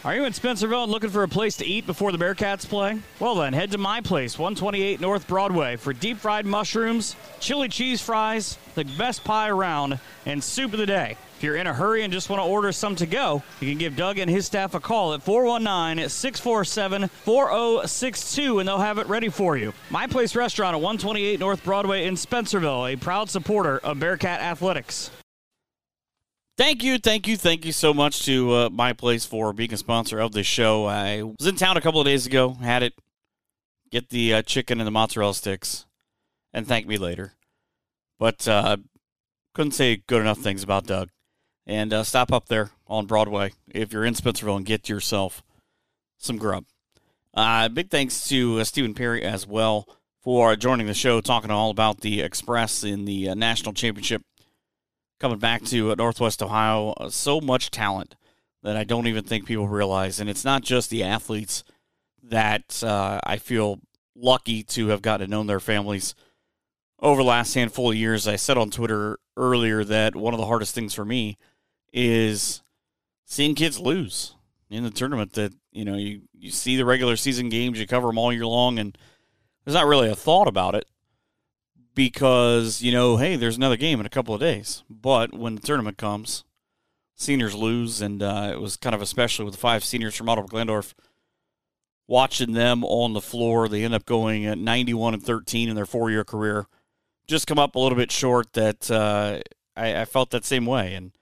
Are 0.06 0.14
you 0.14 0.26
in 0.26 0.34
Spencerville 0.34 0.84
and 0.84 0.92
looking 0.92 1.12
for 1.12 1.24
a 1.24 1.30
place 1.30 1.56
to 1.58 1.66
eat 1.66 1.86
before 1.86 2.12
the 2.12 2.18
Bearcats 2.18 2.68
play? 2.68 3.00
Well, 3.22 3.36
then, 3.36 3.54
head 3.54 3.72
to 3.72 3.78
my 3.78 4.02
place, 4.02 4.38
128 4.38 5.00
North 5.00 5.30
Broadway, 5.30 5.78
for 5.78 5.94
deep 5.94 6.18
fried 6.18 6.46
mushrooms, 6.46 7.16
chili 7.40 7.70
cheese 7.70 8.02
fries, 8.02 8.58
the 8.76 8.84
best 8.84 9.24
pie 9.24 9.48
around, 9.48 9.98
and 10.26 10.44
soup 10.44 10.74
of 10.74 10.80
the 10.80 10.86
day. 10.86 11.16
If 11.38 11.44
you're 11.44 11.56
in 11.56 11.68
a 11.68 11.74
hurry 11.74 12.04
and 12.04 12.12
just 12.12 12.30
want 12.30 12.42
to 12.42 12.46
order 12.46 12.74
some 12.74 12.98
to 12.98 13.06
go, 13.06 13.44
you 13.62 13.70
can 13.70 13.78
give 13.78 13.96
Doug 13.96 14.18
and 14.18 14.30
his 14.30 14.46
staff 14.46 14.76
a 14.76 14.82
call 14.82 15.14
at 15.14 15.24
419 15.24 16.10
647 16.10 17.08
4062 17.08 18.60
and 18.60 18.68
they'll 18.68 18.78
have 18.80 18.98
it 18.98 19.08
ready 19.08 19.30
for 19.30 19.56
you. 19.56 19.72
My 19.90 20.08
Place 20.08 20.36
Restaurant 20.36 20.76
at 20.76 20.82
128 20.82 21.40
North 21.40 21.64
Broadway 21.64 22.08
in 22.08 22.16
Spencerville, 22.16 22.94
a 22.94 22.98
proud 22.98 23.30
supporter 23.30 23.78
of 23.80 24.00
Bearcat 24.00 24.42
Athletics. 24.42 25.12
Thank 26.56 26.84
you, 26.84 27.00
thank 27.00 27.28
you, 27.28 27.36
thank 27.36 27.66
you 27.66 27.72
so 27.72 27.96
much 27.96 28.26
to 28.26 28.54
uh, 28.54 28.70
My 28.70 28.94
Place 28.94 29.26
for 29.26 29.54
being 29.54 29.74
a 29.74 29.78
sponsor 29.78 30.20
of 30.20 30.34
this 30.34 30.46
show. 30.46 30.86
I 30.86 31.24
was 31.24 31.48
in 31.48 31.56
town 31.56 31.78
a 31.78 31.82
couple 31.82 32.00
of 32.00 32.06
days 32.06 32.28
ago, 32.28 32.54
had 32.54 32.84
it, 32.84 32.94
get 33.90 34.10
the 34.10 34.36
uh, 34.36 34.42
chicken 34.44 34.80
and 34.80 34.86
the 34.86 34.92
mozzarella 34.92 35.34
sticks, 35.34 35.88
and 36.54 36.68
thank 36.68 36.86
me 36.86 36.98
later. 36.98 37.34
But 38.20 38.48
uh, 38.48 38.78
couldn't 39.56 39.72
say 39.72 40.04
good 40.06 40.22
enough 40.22 40.38
things 40.38 40.62
about 40.62 40.86
Doug. 40.86 41.10
And 41.66 41.92
uh, 41.92 42.04
stop 42.04 42.32
up 42.32 42.50
there 42.50 42.70
on 42.86 43.08
Broadway 43.08 43.54
if 43.74 43.92
you're 43.92 44.06
in 44.06 44.14
Spencerville 44.14 44.58
and 44.58 44.66
get 44.66 44.88
yourself 44.88 45.42
some 46.20 46.38
grub. 46.38 46.66
Uh, 47.34 47.68
big 47.68 47.90
thanks 47.90 48.28
to 48.28 48.60
uh, 48.60 48.64
Stephen 48.64 48.94
Perry 48.94 49.24
as 49.24 49.48
well 49.48 49.88
for 50.22 50.56
joining 50.56 50.86
the 50.86 50.94
show, 50.94 51.20
talking 51.20 51.50
all 51.50 51.72
about 51.72 52.02
the 52.02 52.22
Express 52.22 52.84
in 52.84 53.06
the 53.06 53.34
national 53.34 53.74
championship 53.74 54.22
coming 55.24 55.40
back 55.40 55.64
to 55.64 55.90
uh, 55.90 55.96
Northwest 55.96 56.44
Ohio. 56.44 56.90
Uh, 56.98 57.08
so 57.08 57.40
much 57.40 57.72
talent 57.72 58.18
that 58.62 58.76
I 58.76 58.84
don't 58.84 59.08
even 59.08 59.24
think 59.24 59.46
people 59.46 59.70
realize. 59.70 60.20
And 60.20 60.30
it's 60.30 60.44
not 60.44 60.64
just 60.64 60.90
the 60.90 61.02
athletes 61.02 61.64
that 62.24 62.84
uh, 62.84 63.22
I 63.24 63.38
feel 63.38 63.80
lucky 64.18 64.64
to 64.64 64.90
have 64.90 65.02
gotten 65.02 65.28
to 65.28 65.32
know 65.32 65.42
their 65.44 65.62
families 65.62 66.14
over 67.00 67.22
the 67.22 67.30
last 67.30 67.54
handful 67.54 67.92
of 67.92 67.96
years. 67.96 68.28
I 68.28 68.36
said 68.36 68.58
on 68.58 68.70
Twitter 68.70 69.18
earlier 69.38 69.86
that 69.86 70.14
one 70.14 70.34
of 70.34 70.42
the 70.42 70.46
hardest 70.46 70.76
things 70.76 70.94
for 70.94 71.06
me 71.06 71.38
is 71.94 72.62
seeing 73.24 73.56
kids 73.56 73.80
lose 73.80 74.36
in 74.70 74.84
the 74.84 74.92
tournament 74.92 75.34
that 75.34 75.54
you 75.72 75.86
know 75.86 75.96
you, 75.96 76.24
you 76.38 76.52
see 76.52 76.76
the 76.76 76.84
regular 76.84 77.16
season 77.16 77.48
games 77.48 77.80
you 77.80 77.88
cover 77.88 78.08
them 78.08 78.18
all 78.18 78.34
year 78.34 78.46
long 78.46 78.78
and 78.78 78.98
there's 79.64 79.76
not 79.76 79.86
really 79.86 80.10
a 80.10 80.16
thought 80.16 80.48
about 80.48 80.76
it 80.76 80.86
because 81.96 82.82
you 82.82 82.92
know, 82.92 83.18
hey, 83.18 83.36
there's 83.36 83.58
another 83.58 83.78
game 83.78 84.00
in 84.00 84.06
a 84.06 84.10
couple 84.10 84.34
of 84.34 84.42
days. 84.42 84.84
But 84.90 85.34
when 85.34 85.56
the 85.56 85.62
tournament 85.62 85.98
comes, 85.98 86.44
seniors 87.16 87.56
lose, 87.56 88.02
and 88.02 88.22
uh, 88.22 88.52
it 88.54 88.62
was 88.62 88.78
kind 88.78 88.96
of 88.96 89.02
especially 89.02 89.46
with 89.46 89.54
the 89.54 89.60
five 89.60 89.84
seniors 89.84 90.16
from 90.16 90.30
Ottawa-Glandorf 90.30 90.94
Watching 92.06 92.52
them 92.52 92.84
on 92.84 93.14
the 93.14 93.22
floor, 93.22 93.70
they 93.70 93.84
end 93.84 93.94
up 93.94 94.06
going 94.06 94.46
at 94.46 94.58
91 94.58 95.14
and 95.14 95.24
13 95.24 95.70
in 95.70 95.76
their 95.76 95.86
four-year 95.86 96.26
career. 96.26 96.68
Just 97.28 97.48
come 97.48 97.58
up 97.58 97.76
a 97.76 97.80
little 97.80 97.98
bit 97.98 98.12
short. 98.12 98.52
That 98.54 98.92
uh, 98.92 99.40
I, 99.78 100.02
I, 100.02 100.06
felt 100.06 100.30
that 100.32 100.44
same 100.44 100.66
way, 100.66 100.96
and 100.96 101.14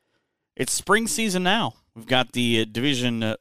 it's 0.56 0.74
spring 0.74 1.06
season 1.06 1.44
now. 1.44 1.76
We've 1.96 2.08
got 2.08 2.32
the 2.32 2.62
uh, 2.62 2.66
division 2.70 3.22
uh, 3.22 3.36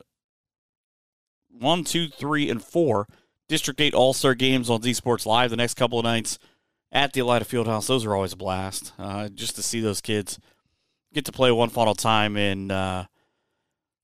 one, 1.49 1.83
two, 1.83 2.09
three, 2.09 2.51
and 2.51 2.62
four 2.62 3.07
District 3.49 3.81
Eight 3.81 3.95
All 3.95 4.12
Star 4.12 4.35
games 4.35 4.69
on 4.69 4.83
Z 4.83 4.93
Sports 4.93 5.25
Live 5.25 5.49
the 5.49 5.57
next 5.57 5.75
couple 5.75 5.99
of 5.99 6.05
nights 6.05 6.38
at 6.92 7.12
the 7.12 7.20
Elida 7.20 7.42
Fieldhouse. 7.42 7.87
Those 7.87 8.05
are 8.05 8.14
always 8.14 8.33
a 8.33 8.37
blast. 8.37 8.92
Uh, 8.98 9.29
just 9.29 9.57
to 9.57 9.62
see 9.62 9.81
those 9.81 10.00
kids 10.00 10.38
get 11.12 11.24
to 11.24 11.33
play 11.33 11.50
one 11.50 11.70
final 11.70 11.94
time 11.94 12.37
in 12.37 12.70
uh, 12.70 13.07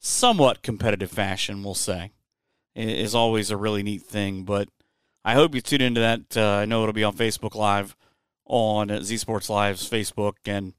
somewhat 0.01 0.63
competitive 0.63 1.11
fashion, 1.11 1.63
we'll 1.63 1.75
say, 1.75 2.13
is 2.75 3.15
always 3.15 3.51
a 3.51 3.57
really 3.57 3.83
neat 3.83 4.03
thing. 4.03 4.45
But 4.45 4.69
I 5.25 5.35
hope 5.35 5.55
you 5.55 5.61
tune 5.61 5.81
into 5.81 6.01
that. 6.01 6.37
Uh, 6.37 6.59
I 6.59 6.65
know 6.65 6.83
it'll 6.83 6.93
be 6.93 7.05
on 7.05 7.17
Facebook 7.17 7.55
Live 7.55 7.97
on 8.45 9.03
Z 9.03 9.17
Sports 9.19 9.51
Live's 9.51 9.89
Facebook, 9.89 10.35
and 10.45 10.75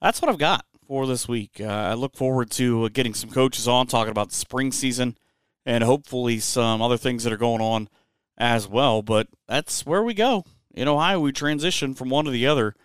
that's 0.00 0.20
what 0.20 0.28
I've 0.30 0.38
got 0.38 0.64
for 0.86 1.06
this 1.06 1.26
week. 1.26 1.60
Uh, 1.60 1.66
I 1.66 1.94
look 1.94 2.16
forward 2.16 2.50
to 2.52 2.88
getting 2.90 3.14
some 3.14 3.30
coaches 3.30 3.66
on 3.66 3.86
talking 3.86 4.10
about 4.10 4.30
the 4.30 4.34
spring 4.34 4.72
season 4.72 5.16
and 5.64 5.84
hopefully 5.84 6.38
some 6.38 6.80
other 6.80 6.96
things 6.96 7.24
that 7.24 7.32
are 7.32 7.38
going 7.38 7.60
on 7.60 7.88
as 8.36 8.68
well. 8.68 9.02
But 9.02 9.28
that's 9.46 9.84
where 9.84 10.02
we 10.02 10.14
go 10.14 10.44
in 10.78 10.86
Ohio, 10.86 11.18
we 11.18 11.32
transition 11.32 11.92
from 11.92 12.08
one 12.08 12.24
to 12.24 12.30
the 12.30 12.46
other. 12.46 12.76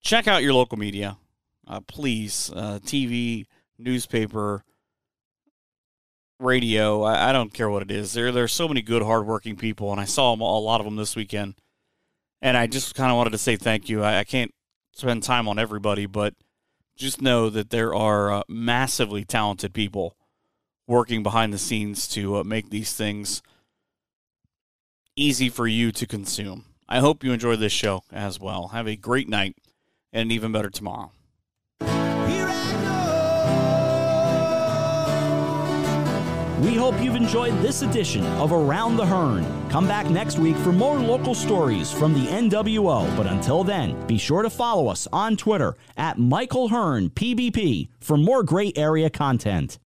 Check 0.00 0.26
out 0.26 0.42
your 0.42 0.54
local 0.54 0.78
media, 0.78 1.18
uh, 1.68 1.80
please. 1.80 2.50
Uh, 2.56 2.78
TV, 2.82 3.46
newspaper, 3.78 4.64
radio. 6.40 7.02
I, 7.02 7.28
I, 7.28 7.32
don't 7.32 7.52
care 7.52 7.68
what 7.68 7.82
it 7.82 7.90
is. 7.90 8.14
There, 8.14 8.32
there 8.32 8.44
are 8.44 8.48
so 8.48 8.66
many 8.66 8.80
good, 8.80 9.02
hardworking 9.02 9.56
people, 9.56 9.92
and 9.92 10.00
I 10.00 10.06
saw 10.06 10.34
a 10.34 10.36
lot 10.36 10.80
of 10.80 10.86
them 10.86 10.96
this 10.96 11.14
weekend. 11.14 11.56
And 12.40 12.56
I 12.56 12.66
just 12.66 12.94
kind 12.94 13.10
of 13.10 13.18
wanted 13.18 13.30
to 13.30 13.38
say 13.38 13.56
thank 13.56 13.90
you. 13.90 14.02
I, 14.02 14.20
I, 14.20 14.24
can't 14.24 14.54
spend 14.94 15.22
time 15.22 15.48
on 15.48 15.58
everybody, 15.58 16.06
but 16.06 16.32
just 16.96 17.20
know 17.20 17.50
that 17.50 17.68
there 17.68 17.94
are 17.94 18.32
uh, 18.32 18.42
massively 18.48 19.24
talented 19.24 19.74
people 19.74 20.16
working 20.86 21.22
behind 21.22 21.52
the 21.52 21.58
scenes 21.58 22.08
to 22.08 22.36
uh, 22.36 22.44
make 22.44 22.70
these 22.70 22.94
things 22.94 23.42
easy 25.14 25.50
for 25.50 25.66
you 25.66 25.92
to 25.92 26.06
consume. 26.06 26.65
I 26.88 27.00
hope 27.00 27.24
you 27.24 27.32
enjoy 27.32 27.56
this 27.56 27.72
show 27.72 28.04
as 28.12 28.38
well. 28.38 28.68
Have 28.68 28.86
a 28.86 28.96
great 28.96 29.28
night 29.28 29.56
and 30.12 30.22
an 30.22 30.30
even 30.30 30.52
better 30.52 30.70
tomorrow. 30.70 31.10
We 36.60 36.74
hope 36.74 36.98
you've 37.02 37.16
enjoyed 37.16 37.52
this 37.60 37.82
edition 37.82 38.24
of 38.38 38.50
Around 38.50 38.96
the 38.96 39.04
Hearn. 39.04 39.44
Come 39.68 39.86
back 39.86 40.08
next 40.08 40.38
week 40.38 40.56
for 40.56 40.72
more 40.72 40.98
local 40.98 41.34
stories 41.34 41.92
from 41.92 42.14
the 42.14 42.26
NWO. 42.28 43.14
But 43.16 43.26
until 43.26 43.62
then, 43.62 44.06
be 44.06 44.16
sure 44.16 44.42
to 44.42 44.48
follow 44.48 44.88
us 44.88 45.06
on 45.12 45.36
Twitter 45.36 45.76
at 45.96 46.18
Michael 46.18 46.68
Hearn 46.68 47.10
PBP 47.10 47.88
for 48.00 48.16
more 48.16 48.42
great 48.42 48.78
area 48.78 49.10
content. 49.10 49.78